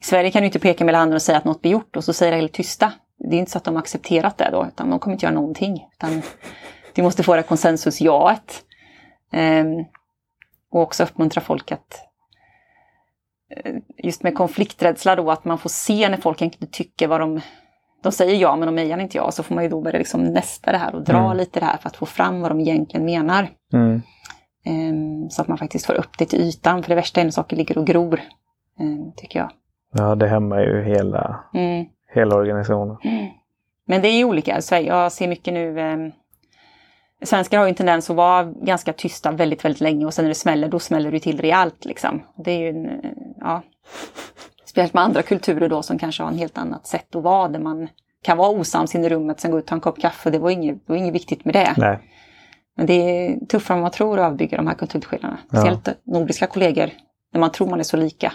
i 0.00 0.04
Sverige 0.04 0.30
kan 0.30 0.42
du 0.42 0.46
inte 0.46 0.58
peka 0.58 0.84
med 0.84 0.94
handen 0.94 1.14
och 1.14 1.22
säga 1.22 1.38
att 1.38 1.44
något 1.44 1.62
blir 1.62 1.72
gjort 1.72 1.96
och 1.96 2.04
så 2.04 2.12
säger 2.12 2.32
det 2.32 2.38
helt 2.38 2.52
tysta. 2.52 2.92
Det 3.30 3.36
är 3.36 3.40
inte 3.40 3.50
så 3.50 3.58
att 3.58 3.64
de 3.64 3.74
har 3.74 3.82
accepterat 3.82 4.38
det 4.38 4.48
då, 4.52 4.66
utan 4.66 4.90
de 4.90 4.98
kommer 4.98 5.14
inte 5.14 5.26
göra 5.26 5.34
någonting. 5.34 5.86
Utan 5.92 6.22
du 6.94 7.02
måste 7.02 7.22
få 7.22 7.36
det 7.36 7.42
konsensus-jaet. 7.42 8.62
Ehm, 9.32 9.84
och 10.74 10.82
också 10.82 11.02
uppmuntra 11.02 11.40
folk 11.40 11.72
att 11.72 12.08
just 13.96 14.22
med 14.22 14.34
konflikträdsla 14.34 15.16
då, 15.16 15.30
att 15.30 15.44
man 15.44 15.58
får 15.58 15.70
se 15.70 16.08
när 16.08 16.16
folk 16.16 16.42
inte 16.42 16.66
tycker 16.66 17.08
vad 17.08 17.20
de 17.20 17.40
de 18.02 18.12
säger 18.12 18.34
ja 18.34 18.56
men 18.56 18.66
de 18.66 18.74
mejar 18.74 18.98
inte 18.98 19.16
ja, 19.16 19.30
så 19.30 19.42
får 19.42 19.54
man 19.54 19.64
ju 19.64 19.70
då 19.70 19.80
börja 19.80 19.98
liksom 19.98 20.24
nästa 20.24 20.72
det 20.72 20.78
här 20.78 20.94
och 20.94 21.04
dra 21.04 21.24
mm. 21.24 21.36
lite 21.36 21.60
det 21.60 21.66
här 21.66 21.76
för 21.76 21.88
att 21.88 21.96
få 21.96 22.06
fram 22.06 22.40
vad 22.40 22.50
de 22.50 22.60
egentligen 22.60 23.06
menar. 23.06 23.48
Mm. 23.72 24.02
Um, 24.66 25.30
så 25.30 25.42
att 25.42 25.48
man 25.48 25.58
faktiskt 25.58 25.86
får 25.86 25.94
upp 25.94 26.18
det 26.18 26.26
till 26.26 26.40
ytan, 26.40 26.82
för 26.82 26.88
det 26.88 26.94
värsta 26.94 27.20
är 27.20 27.24
när 27.24 27.30
saker 27.30 27.56
ligger 27.56 27.78
och 27.78 27.86
gror, 27.86 28.20
um, 28.80 29.12
tycker 29.16 29.38
jag. 29.38 29.50
Ja, 29.92 30.14
det 30.14 30.28
hämmar 30.28 30.60
ju 30.60 30.84
hela, 30.84 31.44
mm. 31.54 31.86
hela 32.14 32.36
organisationen. 32.36 32.96
Mm. 33.04 33.26
Men 33.86 34.02
det 34.02 34.08
är 34.08 34.16
ju 34.16 34.24
olika, 34.24 34.62
så 34.62 34.74
jag 34.74 35.12
ser 35.12 35.28
mycket 35.28 35.54
nu 35.54 35.78
um, 35.78 36.12
Svenskar 37.22 37.58
har 37.58 37.66
ju 37.66 37.68
en 37.68 37.74
tendens 37.74 38.10
att 38.10 38.16
vara 38.16 38.44
ganska 38.44 38.92
tysta 38.92 39.30
väldigt, 39.30 39.64
väldigt 39.64 39.80
länge 39.80 40.06
och 40.06 40.14
sen 40.14 40.24
när 40.24 40.28
det 40.28 40.34
smäller, 40.34 40.68
då 40.68 40.78
smäller 40.78 41.10
det 41.10 41.20
till 41.20 41.40
rejält. 41.40 41.84
Liksom. 41.84 42.22
Det 42.44 42.50
är 42.50 42.58
ju 42.58 42.68
en, 42.68 42.86
eh, 42.86 43.10
ja, 43.40 43.62
Speciellt 44.64 44.94
med 44.94 45.02
andra 45.02 45.22
kulturer 45.22 45.68
då 45.68 45.82
som 45.82 45.98
kanske 45.98 46.22
har 46.22 46.30
en 46.30 46.38
helt 46.38 46.58
annat 46.58 46.86
sätt 46.86 47.16
att 47.16 47.22
vara 47.22 47.48
där 47.48 47.60
man 47.60 47.88
kan 48.22 48.38
vara 48.38 48.50
osams 48.50 48.94
inne 48.94 49.06
i 49.06 49.08
rummet, 49.08 49.40
sen 49.40 49.50
gå 49.50 49.58
ut 49.58 49.64
och 49.64 49.68
ta 49.68 49.74
en 49.74 49.80
kopp 49.80 50.00
kaffe. 50.00 50.30
Det 50.30 50.38
var 50.38 50.50
inget, 50.50 50.86
det 50.86 50.92
var 50.92 50.96
inget 50.96 51.14
viktigt 51.14 51.44
med 51.44 51.54
det. 51.54 51.74
Nej. 51.76 51.98
Men 52.76 52.86
det 52.86 52.92
är 52.92 53.46
tuffare 53.46 53.76
än 53.76 53.82
man 53.82 53.90
tror 53.90 54.18
att 54.18 54.32
avbygga 54.32 54.56
de 54.56 54.66
här 54.66 54.74
kulturskillnaderna. 54.74 55.40
Speciellt 55.48 55.86
ja. 55.86 55.92
nordiska 56.04 56.46
kollegor, 56.46 56.90
när 57.32 57.40
man 57.40 57.52
tror 57.52 57.70
man 57.70 57.78
är 57.78 57.84
så 57.84 57.96
lika. 57.96 58.32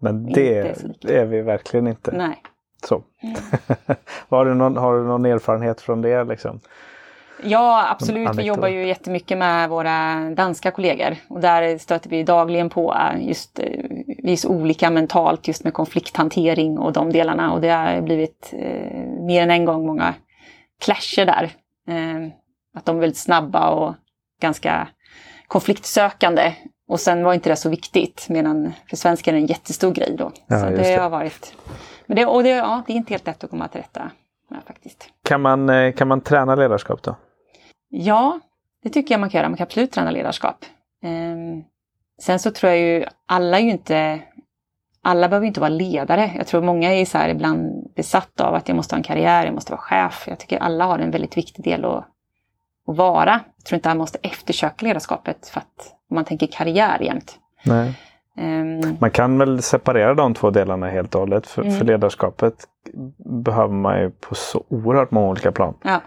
Men 0.00 0.26
det 0.32 0.58
är, 0.58 1.10
är, 1.10 1.24
vi 1.24 1.42
verkligen 1.42 1.86
inte. 1.86 2.12
Nej. 2.12 2.42
Så. 2.88 3.02
Mm. 3.22 3.36
har, 4.28 4.44
du 4.44 4.54
någon, 4.54 4.76
har 4.76 4.98
du 4.98 5.04
någon 5.04 5.24
erfarenhet 5.24 5.80
från 5.80 6.02
det? 6.02 6.24
Liksom? 6.24 6.60
Ja, 7.42 7.88
absolut. 7.90 8.34
Vi 8.36 8.42
jobbar 8.42 8.68
ju 8.68 8.86
jättemycket 8.86 9.38
med 9.38 9.68
våra 9.68 10.30
danska 10.30 10.70
kollegor 10.70 11.16
och 11.28 11.40
där 11.40 11.78
stöter 11.78 12.10
vi 12.10 12.22
dagligen 12.22 12.70
på 12.70 12.96
just 13.18 13.58
eh, 13.58 13.64
vi 14.22 14.32
är 14.32 14.36
så 14.36 14.48
olika 14.48 14.90
mentalt 14.90 15.48
just 15.48 15.64
med 15.64 15.74
konflikthantering 15.74 16.78
och 16.78 16.92
de 16.92 17.12
delarna 17.12 17.52
och 17.52 17.60
det 17.60 17.68
har 17.68 18.00
blivit 18.00 18.50
eh, 18.52 18.98
mer 19.26 19.42
än 19.42 19.50
en 19.50 19.64
gång 19.64 19.86
många 19.86 20.14
clasher 20.80 21.26
där. 21.26 21.50
Eh, 21.88 22.32
att 22.74 22.84
de 22.84 22.96
är 22.96 23.00
väldigt 23.00 23.18
snabba 23.18 23.70
och 23.70 23.94
ganska 24.40 24.88
konfliktsökande. 25.46 26.52
Och 26.88 27.00
sen 27.00 27.24
var 27.24 27.34
inte 27.34 27.50
det 27.50 27.56
så 27.56 27.68
viktigt, 27.68 28.26
medan 28.28 28.72
för 28.88 28.96
svenskar 28.96 29.32
är 29.32 29.36
det 29.36 29.42
en 29.42 29.46
jättestor 29.46 29.92
grej 29.92 30.14
då. 30.18 30.32
Ja, 30.46 30.58
så 30.58 30.66
det, 30.66 30.76
det, 30.76 30.96
har 30.96 31.10
varit... 31.10 31.54
Men 32.06 32.16
det, 32.16 32.26
och 32.26 32.42
det, 32.42 32.48
ja, 32.48 32.82
det 32.86 32.92
är 32.92 32.96
inte 32.96 33.12
helt 33.12 33.26
lätt 33.26 33.44
att 33.44 33.50
komma 33.50 33.68
till 33.68 33.80
rätta 33.80 34.10
med 34.50 34.60
faktiskt. 34.66 35.08
Kan 35.24 35.40
man, 35.40 35.68
eh, 35.68 35.92
kan 35.92 36.08
man 36.08 36.20
träna 36.20 36.54
ledarskap 36.54 37.02
då? 37.02 37.16
Ja, 37.88 38.40
det 38.82 38.90
tycker 38.90 39.14
jag 39.14 39.20
man 39.20 39.30
kan 39.30 39.38
göra. 39.38 39.48
Man 39.48 39.56
kan 39.56 39.64
absolut 39.64 39.92
träna 39.92 40.10
ledarskap. 40.10 40.64
Um, 41.04 41.64
sen 42.22 42.38
så 42.38 42.50
tror 42.50 42.72
jag 42.72 42.80
ju, 42.80 43.04
alla 43.26 43.58
är 43.58 43.62
ju 43.62 43.70
inte, 43.70 44.20
alla 45.02 45.28
behöver 45.28 45.46
inte 45.46 45.60
vara 45.60 45.68
ledare. 45.68 46.30
Jag 46.36 46.46
tror 46.46 46.62
många 46.62 46.94
är 46.94 47.04
så 47.04 47.18
här 47.18 47.28
ibland 47.28 47.90
besatt 47.96 48.40
av 48.40 48.54
att 48.54 48.68
jag 48.68 48.76
måste 48.76 48.94
ha 48.94 48.96
en 48.96 49.02
karriär, 49.02 49.44
jag 49.44 49.54
måste 49.54 49.72
vara 49.72 49.80
chef. 49.80 50.24
Jag 50.26 50.38
tycker 50.38 50.58
alla 50.58 50.84
har 50.84 50.98
en 50.98 51.10
väldigt 51.10 51.36
viktig 51.36 51.64
del 51.64 51.84
att, 51.84 52.04
att 52.86 52.96
vara. 52.96 53.40
Jag 53.56 53.64
tror 53.64 53.76
inte 53.76 53.90
alla 53.90 53.98
måste 53.98 54.18
eftersöka 54.22 54.86
ledarskapet 54.86 55.48
för 55.48 55.60
att 55.60 55.94
man 56.10 56.24
tänker 56.24 56.46
karriär 56.46 57.02
jämt. 57.02 57.38
Nej. 57.62 57.94
Um, 58.36 58.96
man 59.00 59.10
kan 59.10 59.38
väl 59.38 59.62
separera 59.62 60.14
de 60.14 60.34
två 60.34 60.50
delarna 60.50 60.88
helt 60.88 61.14
och 61.14 61.20
hållet. 61.20 61.46
För, 61.46 61.62
mm. 61.62 61.78
för 61.78 61.84
ledarskapet 61.84 62.54
behöver 63.44 63.74
man 63.74 64.00
ju 64.00 64.10
på 64.10 64.34
så 64.34 64.64
oerhört 64.68 65.10
många 65.10 65.28
olika 65.28 65.52
plan. 65.52 65.74
Ja. 65.82 66.00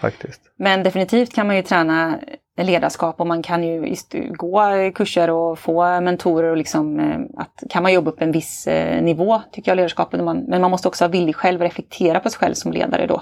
Faktiskt. 0.00 0.40
Men 0.56 0.82
definitivt 0.82 1.34
kan 1.34 1.46
man 1.46 1.56
ju 1.56 1.62
träna 1.62 2.18
ledarskap 2.56 3.20
och 3.20 3.26
man 3.26 3.42
kan 3.42 3.64
ju 3.64 3.94
gå 4.32 4.62
kurser 4.94 5.30
och 5.30 5.58
få 5.58 6.00
mentorer 6.00 6.50
och 6.50 6.56
liksom 6.56 7.00
eh, 7.00 7.20
att 7.36 7.62
kan 7.70 7.82
man 7.82 7.92
jobba 7.92 8.10
upp 8.10 8.22
en 8.22 8.32
viss 8.32 8.66
eh, 8.66 9.02
nivå 9.02 9.42
tycker 9.52 9.70
jag 9.70 9.76
ledarskapet. 9.76 10.24
Men 10.24 10.60
man 10.60 10.70
måste 10.70 10.88
också 10.88 11.04
vara 11.04 11.12
villig 11.12 11.36
själv 11.36 11.62
att 11.62 11.66
reflektera 11.66 12.20
på 12.20 12.30
sig 12.30 12.38
själv 12.38 12.54
som 12.54 12.72
ledare 12.72 13.06
då. 13.06 13.20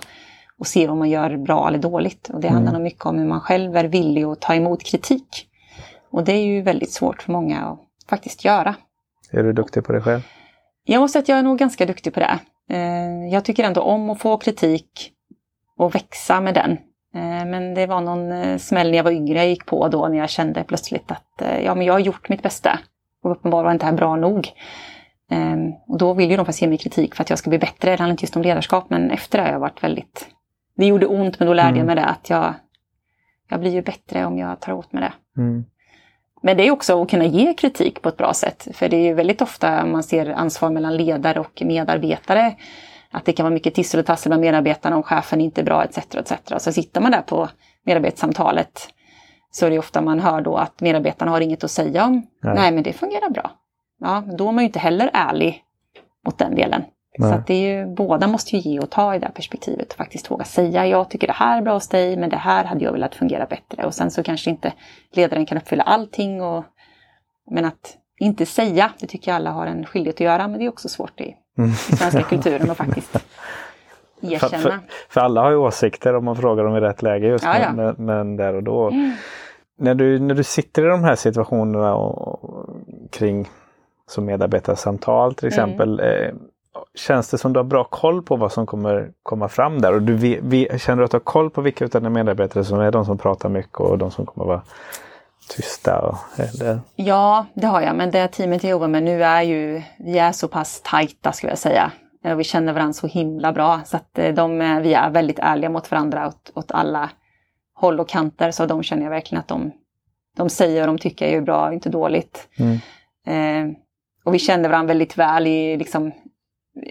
och 0.58 0.66
se 0.66 0.86
vad 0.86 0.96
man 0.96 1.10
gör 1.10 1.36
bra 1.36 1.68
eller 1.68 1.78
dåligt. 1.78 2.28
Och 2.28 2.40
det 2.40 2.48
handlar 2.48 2.72
nog 2.72 2.82
mycket 2.82 3.06
om 3.06 3.18
hur 3.18 3.26
man 3.26 3.40
själv 3.40 3.76
är 3.76 3.84
villig 3.84 4.22
att 4.24 4.40
ta 4.40 4.54
emot 4.54 4.82
kritik. 4.82 5.48
Och 6.10 6.24
det 6.24 6.32
är 6.32 6.44
ju 6.44 6.62
väldigt 6.62 6.92
svårt 6.92 7.22
för 7.22 7.32
många 7.32 7.60
att 7.60 7.78
faktiskt 8.08 8.44
göra. 8.44 8.74
Är 9.30 9.42
du 9.42 9.52
duktig 9.52 9.84
på 9.84 9.92
det 9.92 10.00
själv? 10.00 10.20
Jag 10.84 11.00
måste 11.00 11.12
säga 11.12 11.22
att 11.22 11.28
jag 11.28 11.38
är 11.38 11.42
nog 11.42 11.58
ganska 11.58 11.86
duktig 11.86 12.14
på 12.14 12.20
det. 12.20 12.38
Eh, 12.70 13.32
jag 13.32 13.44
tycker 13.44 13.64
ändå 13.64 13.80
om 13.80 14.10
att 14.10 14.20
få 14.20 14.36
kritik 14.36 15.12
och 15.78 15.94
växa 15.94 16.40
med 16.40 16.54
den. 16.54 16.70
Eh, 17.14 17.46
men 17.46 17.74
det 17.74 17.86
var 17.86 18.00
någon 18.00 18.32
eh, 18.32 18.58
smäll 18.58 18.90
när 18.90 18.96
jag 18.96 19.04
var 19.04 19.10
yngre 19.10 19.38
jag 19.38 19.48
gick 19.48 19.66
på 19.66 19.88
då 19.88 20.08
när 20.08 20.18
jag 20.18 20.30
kände 20.30 20.64
plötsligt 20.64 21.10
att 21.10 21.42
ja, 21.64 21.74
men 21.74 21.86
jag 21.86 21.92
har 21.92 22.00
gjort 22.00 22.28
mitt 22.28 22.42
bästa. 22.42 22.78
Och 23.22 23.30
uppenbarligen 23.30 23.64
var 23.64 23.72
inte 23.72 23.86
det 23.86 23.90
här 23.90 23.96
bra 23.96 24.16
nog. 24.16 24.48
Och 25.86 25.98
då 25.98 26.14
vill 26.14 26.30
ju 26.30 26.36
de 26.36 26.46
faktiskt 26.46 26.62
ge 26.62 26.68
mig 26.68 26.78
kritik 26.78 27.14
för 27.14 27.22
att 27.22 27.30
jag 27.30 27.38
ska 27.38 27.50
bli 27.50 27.58
bättre. 27.58 27.90
Det 27.90 27.96
handlar 27.96 28.10
inte 28.10 28.22
just 28.22 28.36
om 28.36 28.42
ledarskap 28.42 28.90
men 28.90 29.10
efter 29.10 29.38
det 29.38 29.44
har 29.44 29.52
jag 29.52 29.60
varit 29.60 29.82
väldigt... 29.82 30.28
Det 30.76 30.86
gjorde 30.86 31.06
ont 31.06 31.38
men 31.38 31.48
då 31.48 31.54
lärde 31.54 31.68
mm. 31.68 31.78
jag 31.78 31.86
mig 31.86 31.96
det 31.96 32.04
att 32.04 32.30
jag, 32.30 32.54
jag 33.50 33.60
blir 33.60 33.70
ju 33.70 33.82
bättre 33.82 34.26
om 34.26 34.38
jag 34.38 34.60
tar 34.60 34.72
åt 34.72 34.92
mig 34.92 35.02
det. 35.02 35.42
Mm. 35.42 35.64
Men 36.42 36.56
det 36.56 36.66
är 36.66 36.70
också 36.70 37.02
att 37.02 37.10
kunna 37.10 37.24
ge 37.24 37.54
kritik 37.54 38.02
på 38.02 38.08
ett 38.08 38.16
bra 38.16 38.34
sätt. 38.34 38.68
För 38.72 38.88
det 38.88 38.96
är 38.96 39.02
ju 39.02 39.14
väldigt 39.14 39.42
ofta 39.42 39.86
man 39.86 40.02
ser 40.02 40.30
ansvar 40.30 40.70
mellan 40.70 40.96
ledare 40.96 41.40
och 41.40 41.62
medarbetare. 41.64 42.54
Att 43.10 43.24
det 43.24 43.32
kan 43.32 43.44
vara 43.44 43.54
mycket 43.54 43.74
tissel 43.74 44.00
och 44.00 44.06
tassel 44.06 44.30
med 44.30 44.40
medarbetarna 44.40 44.96
om 44.96 45.02
chefen 45.02 45.40
inte 45.40 45.60
är 45.60 45.64
bra 45.64 45.84
etc. 45.84 45.98
etc. 45.98 46.32
Så 46.58 46.72
sitter 46.72 47.00
man 47.00 47.10
där 47.10 47.22
på 47.22 47.48
medarbetssamtalet 47.84 48.88
så 49.50 49.66
är 49.66 49.70
det 49.70 49.78
ofta 49.78 50.00
man 50.00 50.20
hör 50.20 50.40
då 50.40 50.56
att 50.56 50.80
medarbetarna 50.80 51.30
har 51.30 51.40
inget 51.40 51.64
att 51.64 51.70
säga 51.70 52.04
om. 52.04 52.26
Nej, 52.42 52.54
Nej 52.54 52.72
men 52.72 52.82
det 52.82 52.92
fungerar 52.92 53.30
bra. 53.30 53.50
Ja, 54.00 54.24
då 54.38 54.48
är 54.48 54.52
man 54.52 54.64
ju 54.64 54.66
inte 54.66 54.78
heller 54.78 55.10
ärlig 55.12 55.62
mot 56.26 56.38
den 56.38 56.54
delen. 56.54 56.84
Nej. 57.18 57.30
Så 57.30 57.36
att 57.36 57.46
det 57.46 57.54
är 57.54 57.78
ju, 57.78 57.94
båda 57.94 58.26
måste 58.26 58.56
ju 58.56 58.70
ge 58.70 58.80
och 58.80 58.90
ta 58.90 59.14
i 59.14 59.18
det 59.18 59.26
här 59.26 59.32
perspektivet 59.32 59.92
och 59.92 59.96
faktiskt 59.96 60.30
våga 60.30 60.44
säga 60.44 60.86
jag 60.86 61.10
tycker 61.10 61.26
det 61.26 61.32
här 61.32 61.58
är 61.58 61.62
bra 61.62 61.74
hos 61.74 61.88
dig 61.88 62.16
men 62.16 62.30
det 62.30 62.36
här 62.36 62.64
hade 62.64 62.84
jag 62.84 62.92
velat 62.92 63.14
fungera 63.14 63.46
bättre. 63.46 63.86
Och 63.86 63.94
sen 63.94 64.10
så 64.10 64.22
kanske 64.22 64.50
inte 64.50 64.72
ledaren 65.12 65.46
kan 65.46 65.58
uppfylla 65.58 65.82
allting. 65.82 66.42
Och, 66.42 66.64
men 67.50 67.64
att 67.64 67.96
inte 68.18 68.46
säga, 68.46 68.90
det 68.98 69.06
tycker 69.06 69.30
jag 69.30 69.36
alla 69.36 69.50
har 69.50 69.66
en 69.66 69.86
skyldighet 69.86 70.16
att 70.16 70.20
göra 70.20 70.48
men 70.48 70.58
det 70.58 70.64
är 70.64 70.68
också 70.68 70.88
svårt 70.88 71.20
i, 71.20 71.36
mm. 71.58 71.70
i 71.70 71.74
svenska 71.74 72.22
kulturen 72.22 72.70
att 72.70 72.76
faktiskt 72.76 73.16
erkänna. 74.20 74.38
För, 74.38 74.58
för, 74.58 74.78
för, 75.08 75.20
alla 75.20 75.42
har 75.42 75.50
ju 75.50 75.56
åsikter 75.56 76.14
om 76.14 76.24
man 76.24 76.36
frågar 76.36 76.64
dem 76.64 76.76
i 76.76 76.80
rätt 76.80 77.02
läge 77.02 77.26
just 77.26 77.44
ja, 77.44 77.58
ja. 77.58 77.72
Men, 77.72 77.94
men, 77.98 78.36
där 78.36 78.54
och 78.54 78.62
då. 78.62 78.88
Mm. 78.88 79.12
När, 79.78 79.94
du, 79.94 80.18
när 80.18 80.34
du 80.34 80.44
sitter 80.44 80.86
i 80.86 80.88
de 80.88 81.04
här 81.04 81.16
situationerna 81.16 81.94
och, 81.94 82.44
och 82.44 82.70
kring 83.10 83.48
som 84.06 84.24
medarbetarsamtal 84.24 85.34
till 85.34 85.46
mm. 85.46 85.54
exempel. 85.54 86.00
Mm 86.00 86.38
känns 86.94 87.30
det 87.30 87.38
som 87.38 87.52
du 87.52 87.58
har 87.58 87.64
bra 87.64 87.84
koll 87.84 88.22
på 88.22 88.36
vad 88.36 88.52
som 88.52 88.66
kommer 88.66 89.10
komma 89.22 89.48
fram 89.48 89.80
där? 89.80 89.94
Och 89.94 90.02
du 90.02 90.14
vi, 90.14 90.38
vi, 90.42 90.78
känner 90.78 90.98
du 90.98 91.04
att 91.04 91.10
du 91.10 91.14
har 91.14 91.20
koll 91.20 91.50
på 91.50 91.60
vilka 91.60 91.84
av 91.84 91.90
dina 91.90 92.10
medarbetare 92.10 92.64
som 92.64 92.80
är 92.80 92.90
de 92.90 93.04
som 93.04 93.18
pratar 93.18 93.48
mycket 93.48 93.80
och 93.80 93.98
de 93.98 94.10
som 94.10 94.26
kommer 94.26 94.46
vara 94.46 94.62
tysta? 95.48 95.98
Och, 95.98 96.16
eller? 96.36 96.80
Ja, 96.96 97.46
det 97.54 97.66
har 97.66 97.80
jag. 97.80 97.96
Men 97.96 98.10
det 98.10 98.28
teamet 98.28 98.62
jag 98.64 98.70
jobbar 98.70 98.88
med 98.88 99.02
nu 99.02 99.24
är 99.24 99.42
ju, 99.42 99.82
vi 99.98 100.18
är 100.18 100.32
så 100.32 100.48
pass 100.48 100.80
tajta 100.84 101.32
skulle 101.32 101.52
jag 101.52 101.58
säga. 101.58 101.92
Vi 102.36 102.44
känner 102.44 102.72
varandra 102.72 102.92
så 102.92 103.06
himla 103.06 103.52
bra 103.52 103.80
så 103.84 103.96
att 103.96 104.18
eh, 104.18 104.34
de, 104.34 104.58
vi 104.82 104.94
är 104.94 105.10
väldigt 105.10 105.38
ärliga 105.38 105.70
mot 105.70 105.90
varandra 105.90 106.28
åt, 106.28 106.50
åt 106.54 106.70
alla 106.70 107.10
håll 107.74 108.00
och 108.00 108.08
kanter. 108.08 108.50
Så 108.50 108.66
de 108.66 108.82
känner 108.82 109.02
jag 109.02 109.10
verkligen 109.10 109.40
att 109.40 109.48
de, 109.48 109.72
de 110.36 110.50
säger 110.50 110.80
vad 110.80 110.88
de 110.88 110.98
tycker 110.98 111.26
är 111.26 111.40
bra, 111.40 111.72
inte 111.72 111.88
dåligt. 111.88 112.48
Mm. 112.58 112.78
Eh, 113.26 113.76
och 114.24 114.34
vi 114.34 114.38
känner 114.38 114.68
varandra 114.68 114.88
väldigt 114.88 115.18
väl 115.18 115.46
i 115.46 115.76
liksom, 115.76 116.12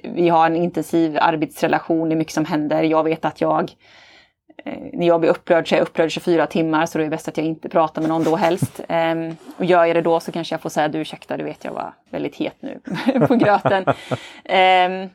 vi 0.03 0.29
har 0.29 0.45
en 0.45 0.55
intensiv 0.55 1.17
arbetsrelation, 1.21 2.09
det 2.09 2.15
är 2.15 2.17
mycket 2.17 2.33
som 2.33 2.45
händer. 2.45 2.83
Jag 2.83 3.03
vet 3.03 3.25
att 3.25 3.41
jag, 3.41 3.61
eh, 3.61 3.67
när 4.93 5.07
jag 5.07 5.19
blir 5.19 5.29
upprörd 5.29 5.69
så 5.69 5.75
är 5.75 5.79
jag 5.79 5.87
upprörd 5.87 6.11
24 6.11 6.47
timmar 6.47 6.85
så 6.85 6.97
det 6.97 7.05
är 7.05 7.09
bäst 7.09 7.27
att 7.27 7.37
jag 7.37 7.45
inte 7.45 7.69
pratar 7.69 8.01
med 8.01 8.09
någon 8.09 8.23
då 8.23 8.35
helst. 8.35 8.81
Eh, 8.89 9.15
och 9.57 9.65
gör 9.65 9.85
jag 9.85 9.95
det 9.95 10.01
då 10.01 10.19
så 10.19 10.31
kanske 10.31 10.53
jag 10.53 10.61
får 10.61 10.69
säga 10.69 10.87
du 10.87 10.99
ursäkta, 10.99 11.37
du 11.37 11.43
vet 11.43 11.63
jag 11.63 11.71
var 11.71 11.93
väldigt 12.09 12.35
het 12.35 12.55
nu 12.59 12.79
på 13.27 13.35
gröten. 13.35 13.85
Eh, 14.43 15.09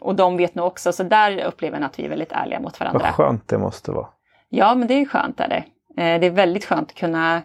och 0.00 0.14
de 0.14 0.36
vet 0.36 0.54
nog 0.54 0.66
också, 0.66 0.92
så 0.92 1.02
där 1.02 1.44
upplever 1.44 1.78
jag 1.78 1.86
att 1.86 1.98
vi 1.98 2.04
är 2.04 2.08
väldigt 2.08 2.32
ärliga 2.32 2.60
mot 2.60 2.80
varandra. 2.80 3.00
Vad 3.00 3.14
skönt 3.14 3.48
det 3.48 3.58
måste 3.58 3.92
vara. 3.92 4.06
Ja, 4.48 4.74
men 4.74 4.88
det 4.88 4.94
är 4.94 5.04
skönt. 5.04 5.40
Är 5.40 5.48
det. 5.48 5.64
Eh, 6.02 6.20
det 6.20 6.26
är 6.26 6.30
väldigt 6.30 6.64
skönt 6.64 6.90
att 6.90 6.96
kunna 6.96 7.42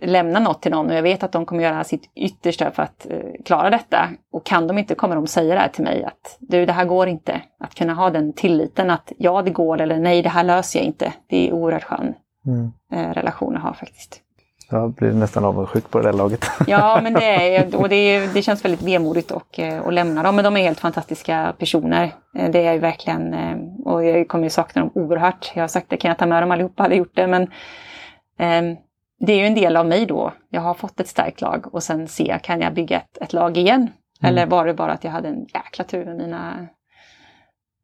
lämna 0.00 0.40
något 0.40 0.62
till 0.62 0.72
någon 0.72 0.86
och 0.90 0.94
jag 0.94 1.02
vet 1.02 1.22
att 1.22 1.32
de 1.32 1.46
kommer 1.46 1.62
göra 1.62 1.84
sitt 1.84 2.10
yttersta 2.14 2.70
för 2.70 2.82
att 2.82 3.06
eh, 3.10 3.18
klara 3.44 3.70
detta. 3.70 4.08
Och 4.32 4.46
kan 4.46 4.66
de 4.66 4.78
inte 4.78 4.94
kommer 4.94 5.14
de 5.14 5.26
säga 5.26 5.54
det 5.54 5.60
här 5.60 5.68
till 5.68 5.84
mig 5.84 6.04
att 6.04 6.36
du, 6.40 6.66
det 6.66 6.72
här 6.72 6.84
går 6.84 7.08
inte. 7.08 7.40
Att 7.60 7.74
kunna 7.74 7.94
ha 7.94 8.10
den 8.10 8.32
tilliten 8.32 8.90
att 8.90 9.12
ja, 9.18 9.42
det 9.42 9.50
går 9.50 9.80
eller 9.80 9.98
nej, 9.98 10.22
det 10.22 10.28
här 10.28 10.44
löser 10.44 10.78
jag 10.78 10.86
inte. 10.86 11.12
Det 11.26 11.48
är 11.48 11.52
oerhört 11.52 11.84
skön 11.84 12.14
mm. 12.46 12.72
eh, 12.92 13.14
relation 13.14 13.56
att 13.56 13.62
ha 13.62 13.74
faktiskt. 13.74 14.20
Jag 14.70 14.92
blir 14.92 15.12
nästan 15.12 15.44
avundsjuk 15.44 15.90
på 15.90 15.98
det 15.98 16.04
där 16.04 16.12
laget. 16.12 16.50
Ja, 16.66 17.00
men 17.02 17.12
det, 17.12 17.56
är, 17.56 17.76
och 17.76 17.88
det, 17.88 18.26
det 18.34 18.42
känns 18.42 18.64
väldigt 18.64 18.82
vemodigt 18.82 19.32
att, 19.32 19.58
eh, 19.58 19.86
att 19.86 19.94
lämna 19.94 20.22
dem. 20.22 20.36
Men 20.36 20.44
de 20.44 20.56
är 20.56 20.60
helt 20.60 20.80
fantastiska 20.80 21.54
personer. 21.58 22.14
Det 22.50 22.66
är 22.66 22.72
ju 22.72 22.78
verkligen, 22.78 23.34
och 23.84 24.04
jag 24.04 24.28
kommer 24.28 24.44
ju 24.44 24.50
sakna 24.50 24.82
dem 24.82 24.90
oerhört. 24.94 25.52
Jag 25.54 25.62
har 25.62 25.68
sagt 25.68 25.90
det, 25.90 25.96
kan 25.96 26.08
jag 26.08 26.18
ta 26.18 26.26
med 26.26 26.42
dem 26.42 26.50
allihopa, 26.50 26.82
hade 26.82 26.94
gjort 26.94 27.14
det. 27.14 27.26
Men 27.26 27.42
eh, 28.38 28.78
det 29.18 29.32
är 29.32 29.36
ju 29.36 29.46
en 29.46 29.54
del 29.54 29.76
av 29.76 29.86
mig 29.86 30.06
då. 30.06 30.32
Jag 30.48 30.60
har 30.60 30.74
fått 30.74 31.00
ett 31.00 31.08
starkt 31.08 31.40
lag 31.40 31.74
och 31.74 31.82
sen 31.82 32.08
se, 32.08 32.38
kan 32.42 32.60
jag 32.60 32.74
bygga 32.74 32.96
ett, 32.96 33.18
ett 33.20 33.32
lag 33.32 33.56
igen? 33.56 33.80
Mm. 33.80 33.92
Eller 34.22 34.46
var 34.46 34.66
det 34.66 34.74
bara 34.74 34.92
att 34.92 35.04
jag 35.04 35.10
hade 35.10 35.28
en 35.28 35.46
jäkla 35.54 35.84
tur 35.84 36.04
med 36.04 36.16
mina, 36.16 36.66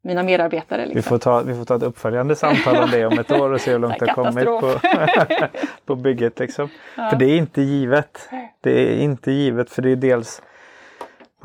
mina 0.03 0.23
medarbetare? 0.23 0.81
Liksom. 0.85 0.95
Vi, 0.95 1.01
får 1.01 1.17
ta, 1.17 1.41
vi 1.41 1.55
får 1.55 1.65
ta 1.65 1.75
ett 1.75 1.83
uppföljande 1.83 2.35
samtal 2.35 2.83
om 2.83 2.89
det 2.91 3.05
om 3.05 3.19
ett 3.19 3.31
år 3.31 3.51
och 3.51 3.61
se 3.61 3.71
hur 3.71 3.79
långt 3.79 3.95
det 3.99 4.11
har 4.11 4.23
kommit 4.23 4.45
på, 4.45 4.79
på 5.85 5.95
bygget. 5.95 6.39
Liksom. 6.39 6.69
Ja. 6.97 7.09
För 7.09 7.17
det 7.17 7.25
är 7.25 7.37
inte 7.37 7.61
givet. 7.61 8.29
Det 8.61 8.93
är 8.93 8.97
inte 8.97 9.31
givet 9.31 9.69
för 9.69 9.81
det 9.81 9.89
är 9.89 9.95
dels 9.95 10.41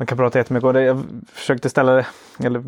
man 0.01 0.05
kan 0.05 0.17
prata 0.17 0.39
jättemycket 0.39 0.67
om 0.67 0.73
det. 0.73 0.83
Jag 0.83 1.03
försökte 1.33 1.69
ställa 1.69 1.93
det, 1.93 2.05
eller 2.43 2.63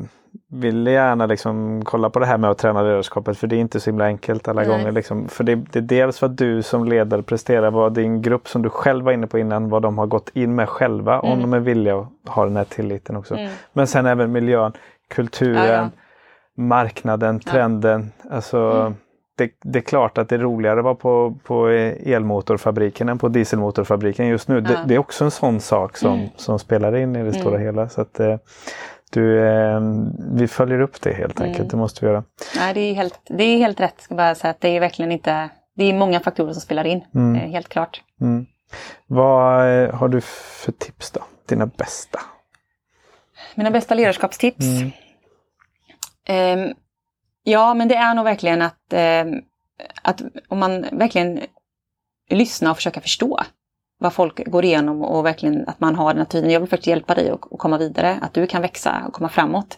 ville 0.47 0.91
gärna 0.91 1.25
liksom 1.25 1.81
kolla 1.85 2.09
på 2.09 2.19
det 2.19 2.25
här 2.25 2.37
med 2.37 2.49
att 2.49 2.57
träna 2.57 2.81
ledarskapet 2.81 3.37
för 3.37 3.47
det 3.47 3.55
är 3.55 3.59
inte 3.59 3.79
så 3.79 3.89
himla 3.89 4.05
enkelt 4.05 4.47
alla 4.47 4.61
Nej. 4.61 4.69
gånger. 4.69 4.91
Liksom. 4.91 5.27
För 5.27 5.43
det, 5.43 5.55
det, 5.55 5.79
är 5.79 5.81
dels 5.81 6.23
att 6.23 6.37
du 6.37 6.63
som 6.63 6.85
ledare 6.85 7.23
presterar 7.23 7.71
vad 7.71 7.93
din 7.93 8.21
grupp 8.21 8.47
som 8.47 8.61
du 8.61 8.69
själv 8.69 9.05
var 9.05 9.11
inne 9.11 9.27
på 9.27 9.39
innan, 9.39 9.69
vad 9.69 9.81
de 9.81 9.97
har 9.97 10.05
gått 10.05 10.29
in 10.33 10.55
med 10.55 10.69
själva 10.69 11.19
mm. 11.19 11.31
om 11.31 11.41
de 11.41 11.53
är 11.53 11.59
villiga 11.59 11.97
att 11.97 12.09
ha 12.25 12.45
den 12.45 12.55
här 12.55 12.63
tilliten 12.63 13.15
också. 13.15 13.35
Mm. 13.35 13.51
Men 13.73 13.87
sen 13.87 14.05
även 14.05 14.31
miljön, 14.31 14.73
kulturen, 15.07 15.65
ja, 15.65 15.73
ja. 15.73 15.89
marknaden, 16.55 17.39
trenden. 17.39 18.11
Alltså, 18.31 18.57
mm 18.57 18.93
det, 19.35 19.51
det, 19.63 19.79
är 19.79 19.83
klart 19.83 20.17
att 20.17 20.29
det 20.29 20.35
är 20.35 20.39
roligare 20.39 20.79
att 20.79 20.83
vara 20.83 20.95
på, 20.95 21.35
på 21.43 21.67
elmotorfabriken 21.67 23.09
än 23.09 23.17
på 23.17 23.27
dieselmotorfabriken 23.27 24.27
just 24.27 24.47
nu. 24.47 24.55
Ja. 24.55 24.61
Det, 24.61 24.83
det, 24.87 24.95
är 24.95 24.99
också 24.99 25.23
en 25.23 25.31
sån 25.31 25.59
sak 25.59 25.97
som, 25.97 26.13
mm. 26.13 26.29
som 26.35 26.59
spelar 26.59 26.95
in 26.95 27.15
i 27.15 27.19
det 27.19 27.29
mm. 27.29 27.33
stora 27.33 27.57
hela. 27.57 27.89
Så 27.89 28.01
att, 28.01 28.19
eh, 28.19 28.35
du, 29.13 29.47
eh, 29.47 29.81
vi 30.33 30.47
följer 30.47 30.81
upp 30.81 31.01
det 31.01 31.13
helt 31.13 31.41
enkelt, 31.41 31.59
mm. 31.59 31.67
det 31.67 31.77
måste 31.77 32.05
vi 32.05 32.11
göra. 32.11 32.23
Nej, 32.55 32.73
det, 32.73 32.79
är 32.79 32.93
helt, 32.93 33.19
det 33.29 33.43
är 33.43 33.57
helt 33.57 33.79
rätt, 33.79 34.01
ska 34.01 34.15
bara 34.15 34.35
säga 34.35 34.51
att 34.51 34.61
det 34.61 34.69
är 34.69 34.79
verkligen 34.79 35.11
inte, 35.11 35.49
det 35.75 35.83
är 35.83 35.93
många 35.93 36.19
faktorer 36.19 36.53
som 36.53 36.61
spelar 36.61 36.85
in, 36.85 37.01
mm. 37.15 37.35
eh, 37.35 37.51
helt 37.51 37.69
klart. 37.69 38.01
Mm. 38.21 38.45
Vad 39.07 39.83
eh, 39.83 39.95
har 39.95 40.07
du 40.07 40.21
för 40.21 40.71
tips 40.71 41.11
då? 41.11 41.21
Dina 41.45 41.65
bästa? 41.65 42.19
Mina 43.55 43.71
bästa 43.71 43.95
ledarskapstips? 43.95 44.65
Um, 46.29 46.73
Ja, 47.43 47.73
men 47.73 47.87
det 47.87 47.95
är 47.95 48.15
nog 48.15 48.25
verkligen 48.25 48.61
att, 48.61 48.93
eh, 48.93 49.25
att 50.01 50.21
om 50.47 50.59
man 50.59 50.81
verkligen 50.91 51.39
lyssnar 52.29 52.71
och 52.71 52.77
försöker 52.77 53.01
förstå 53.01 53.39
vad 53.99 54.13
folk 54.13 54.45
går 54.45 54.65
igenom 54.65 55.01
och 55.01 55.25
verkligen 55.25 55.67
att 55.67 55.79
man 55.79 55.95
har 55.95 56.13
den 56.13 56.25
här. 56.33 56.49
Jag 56.49 56.59
vill 56.59 56.69
faktiskt 56.69 56.87
hjälpa 56.87 57.15
dig 57.15 57.29
att, 57.29 57.41
komma 57.41 57.77
vidare, 57.77 58.19
att 58.21 58.33
du 58.33 58.47
kan 58.47 58.61
växa 58.61 59.03
och 59.07 59.13
komma 59.13 59.29
framåt. 59.29 59.77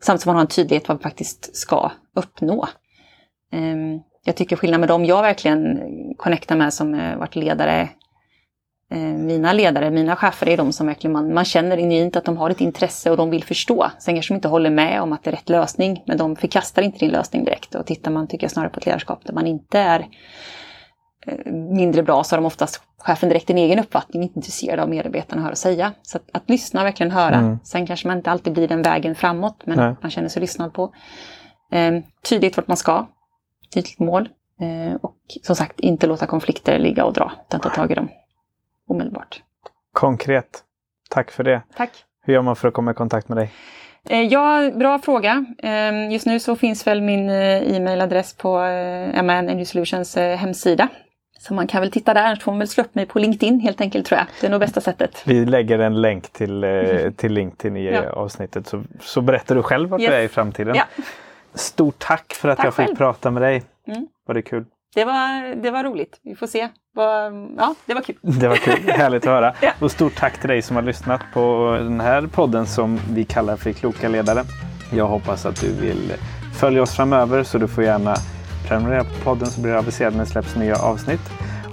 Samtidigt 0.00 0.22
som 0.22 0.30
man 0.30 0.36
har 0.36 0.42
en 0.42 0.48
tydlighet 0.48 0.88
vad 0.88 0.98
vi 0.98 1.02
faktiskt 1.02 1.56
ska 1.56 1.92
uppnå. 2.14 2.68
Eh, 3.52 3.76
jag 4.24 4.36
tycker 4.36 4.56
skillnad 4.56 4.80
med 4.80 4.88
dem 4.88 5.04
jag 5.04 5.22
verkligen 5.22 5.80
connectar 6.16 6.56
med 6.56 6.74
som 6.74 6.94
eh, 6.94 7.16
varit 7.16 7.36
ledare 7.36 7.88
mina 9.16 9.52
ledare, 9.52 9.90
mina 9.90 10.16
chefer 10.16 10.48
är 10.48 10.56
de 10.56 10.72
som 10.72 10.86
verkligen 10.86 11.12
man, 11.12 11.34
man 11.34 11.44
känner 11.44 11.76
genuint 11.76 12.16
att 12.16 12.24
de 12.24 12.36
har 12.36 12.50
ett 12.50 12.60
intresse 12.60 13.10
och 13.10 13.16
de 13.16 13.30
vill 13.30 13.44
förstå. 13.44 13.90
Sen 13.98 14.14
kanske 14.14 14.34
de 14.34 14.36
inte 14.36 14.48
håller 14.48 14.70
med 14.70 15.02
om 15.02 15.12
att 15.12 15.24
det 15.24 15.30
är 15.30 15.32
rätt 15.32 15.48
lösning, 15.48 16.02
men 16.06 16.18
de 16.18 16.36
förkastar 16.36 16.82
inte 16.82 16.98
din 16.98 17.10
lösning 17.10 17.44
direkt. 17.44 17.74
Och 17.74 17.86
tittar 17.86 18.10
man, 18.10 18.26
tycker 18.26 18.44
jag, 18.44 18.50
snarare 18.50 18.70
på 18.70 18.80
ett 18.80 18.86
ledarskap 18.86 19.20
där 19.24 19.34
man 19.34 19.46
inte 19.46 19.78
är 19.78 20.08
eh, 21.26 21.52
mindre 21.52 22.02
bra 22.02 22.24
så 22.24 22.36
har 22.36 22.40
de 22.40 22.46
oftast 22.46 22.80
chefen 22.98 23.28
direkt 23.28 23.50
en 23.50 23.58
egen 23.58 23.78
uppfattning, 23.78 24.22
inte 24.22 24.38
intresserad 24.38 24.80
av 24.80 24.88
medarbetarna 24.88 25.42
har 25.42 25.50
att 25.50 25.58
säga. 25.58 25.92
Så 26.02 26.18
att, 26.18 26.24
att 26.32 26.50
lyssna 26.50 26.80
och 26.80 26.86
verkligen 26.86 27.12
höra. 27.12 27.36
Mm. 27.36 27.58
Sen 27.64 27.86
kanske 27.86 28.08
man 28.08 28.16
inte 28.16 28.30
alltid 28.30 28.52
blir 28.52 28.68
den 28.68 28.82
vägen 28.82 29.14
framåt, 29.14 29.62
men 29.64 29.78
Nej. 29.78 29.94
man 30.00 30.10
känner 30.10 30.28
sig 30.28 30.40
lyssnad 30.40 30.72
på. 30.72 30.94
Eh, 31.72 31.92
tydligt 32.28 32.56
vart 32.56 32.68
man 32.68 32.76
ska, 32.76 33.06
tydligt 33.74 33.98
mål. 33.98 34.28
Eh, 34.60 34.94
och 34.94 35.16
som 35.42 35.56
sagt, 35.56 35.80
inte 35.80 36.06
låta 36.06 36.26
konflikter 36.26 36.78
ligga 36.78 37.04
och 37.04 37.12
dra, 37.12 37.32
utan 37.48 37.60
ta 37.60 37.70
tag 37.70 37.90
i 37.90 37.94
dem 37.94 38.08
omedelbart. 38.88 39.42
Konkret. 39.92 40.62
Tack 41.10 41.30
för 41.30 41.44
det. 41.44 41.62
Tack. 41.76 41.90
Hur 42.24 42.34
gör 42.34 42.42
man 42.42 42.56
för 42.56 42.68
att 42.68 42.74
komma 42.74 42.90
i 42.90 42.94
kontakt 42.94 43.28
med 43.28 43.38
dig? 43.38 43.52
Eh, 44.08 44.22
ja, 44.22 44.70
bra 44.74 44.98
fråga. 44.98 45.44
Eh, 45.58 46.12
just 46.12 46.26
nu 46.26 46.40
så 46.40 46.56
finns 46.56 46.86
väl 46.86 47.00
min 47.00 47.30
eh, 47.30 47.76
e-mailadress 47.76 48.36
på 48.36 48.58
MAN 49.22 49.48
Energy 49.48 49.64
Solutions 49.64 50.16
hemsida. 50.16 50.88
Så 51.38 51.54
man 51.54 51.66
kan 51.66 51.80
väl 51.80 51.90
titta 51.90 52.14
där, 52.14 52.34
så 52.34 52.40
får 52.40 52.52
man 52.52 52.58
väl 52.58 52.68
slå 52.68 52.84
upp 52.84 52.94
mig 52.94 53.06
på 53.06 53.18
LinkedIn 53.18 53.60
helt 53.60 53.80
enkelt 53.80 54.06
tror 54.06 54.18
jag. 54.18 54.26
Det 54.40 54.46
är 54.46 54.50
nog 54.50 54.60
bästa 54.60 54.80
sättet. 54.80 55.22
Vi 55.26 55.46
lägger 55.46 55.78
en 55.78 56.00
länk 56.00 56.32
till, 56.32 56.66
till 57.16 57.32
LinkedIn 57.32 57.76
i 57.76 57.92
ja. 57.92 58.10
avsnittet 58.10 58.66
så, 58.66 58.82
så 59.00 59.20
berättar 59.20 59.54
du 59.54 59.62
själv 59.62 59.88
vart 59.88 60.00
yes. 60.00 60.10
du 60.10 60.16
är 60.16 60.22
i 60.22 60.28
framtiden. 60.28 60.74
Ja. 60.74 60.84
Stort 61.54 61.98
tack 61.98 62.32
för 62.34 62.48
att 62.48 62.56
tack 62.56 62.66
jag 62.66 62.74
fick 62.74 62.86
själv. 62.86 62.96
prata 62.96 63.30
med 63.30 63.42
dig. 63.42 63.62
Mm. 63.86 64.06
Var 64.26 64.34
det 64.34 64.42
kul? 64.42 64.64
det 64.94 65.04
var, 65.04 65.54
det 65.54 65.70
var 65.70 65.84
roligt. 65.84 66.20
Vi 66.22 66.34
får 66.34 66.46
se. 66.46 66.68
Ja, 67.56 67.74
det 67.86 67.94
var 67.94 68.02
kul. 68.02 68.16
Det 68.22 68.48
var 68.48 68.56
kul. 68.56 68.90
Härligt 68.90 69.26
att 69.26 69.32
höra. 69.32 69.54
Och 69.80 69.90
stort 69.90 70.14
tack 70.16 70.40
till 70.40 70.48
dig 70.48 70.62
som 70.62 70.76
har 70.76 70.82
lyssnat 70.82 71.20
på 71.32 71.76
den 71.80 72.00
här 72.00 72.26
podden 72.26 72.66
som 72.66 73.00
vi 73.10 73.24
kallar 73.24 73.56
för 73.56 73.72
Kloka 73.72 74.08
ledare. 74.08 74.44
Jag 74.92 75.06
hoppas 75.06 75.46
att 75.46 75.60
du 75.60 75.72
vill 75.72 76.12
följa 76.54 76.82
oss 76.82 76.96
framöver 76.96 77.42
så 77.42 77.58
du 77.58 77.68
får 77.68 77.84
gärna 77.84 78.14
prenumerera 78.68 79.04
på 79.04 79.24
podden 79.24 79.46
så 79.46 79.60
blir 79.60 79.72
du 79.72 79.78
aviserad 79.78 80.12
när 80.12 80.24
det 80.24 80.30
släpps 80.30 80.56
nya 80.56 80.76
avsnitt. 80.76 81.30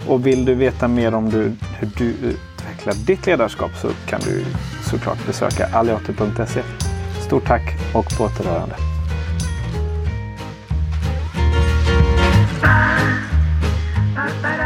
Och 0.08 0.28
vill 0.28 0.46
du 0.46 0.54
veta 0.54 0.88
mer 0.88 1.14
om 1.14 1.30
du, 1.30 1.54
hur 1.80 1.90
du 1.98 2.06
utvecklar 2.06 2.94
ditt 3.06 3.26
ledarskap 3.26 3.72
så 3.76 3.90
kan 4.08 4.20
du 4.20 4.46
såklart 4.90 5.26
besöka 5.26 5.70
alliater.se. 5.74 6.62
Stort 7.26 7.48
tack 7.48 7.64
och 7.96 8.18
på 8.18 8.24
återhörande. 8.24 8.76
Hasta 14.22 14.61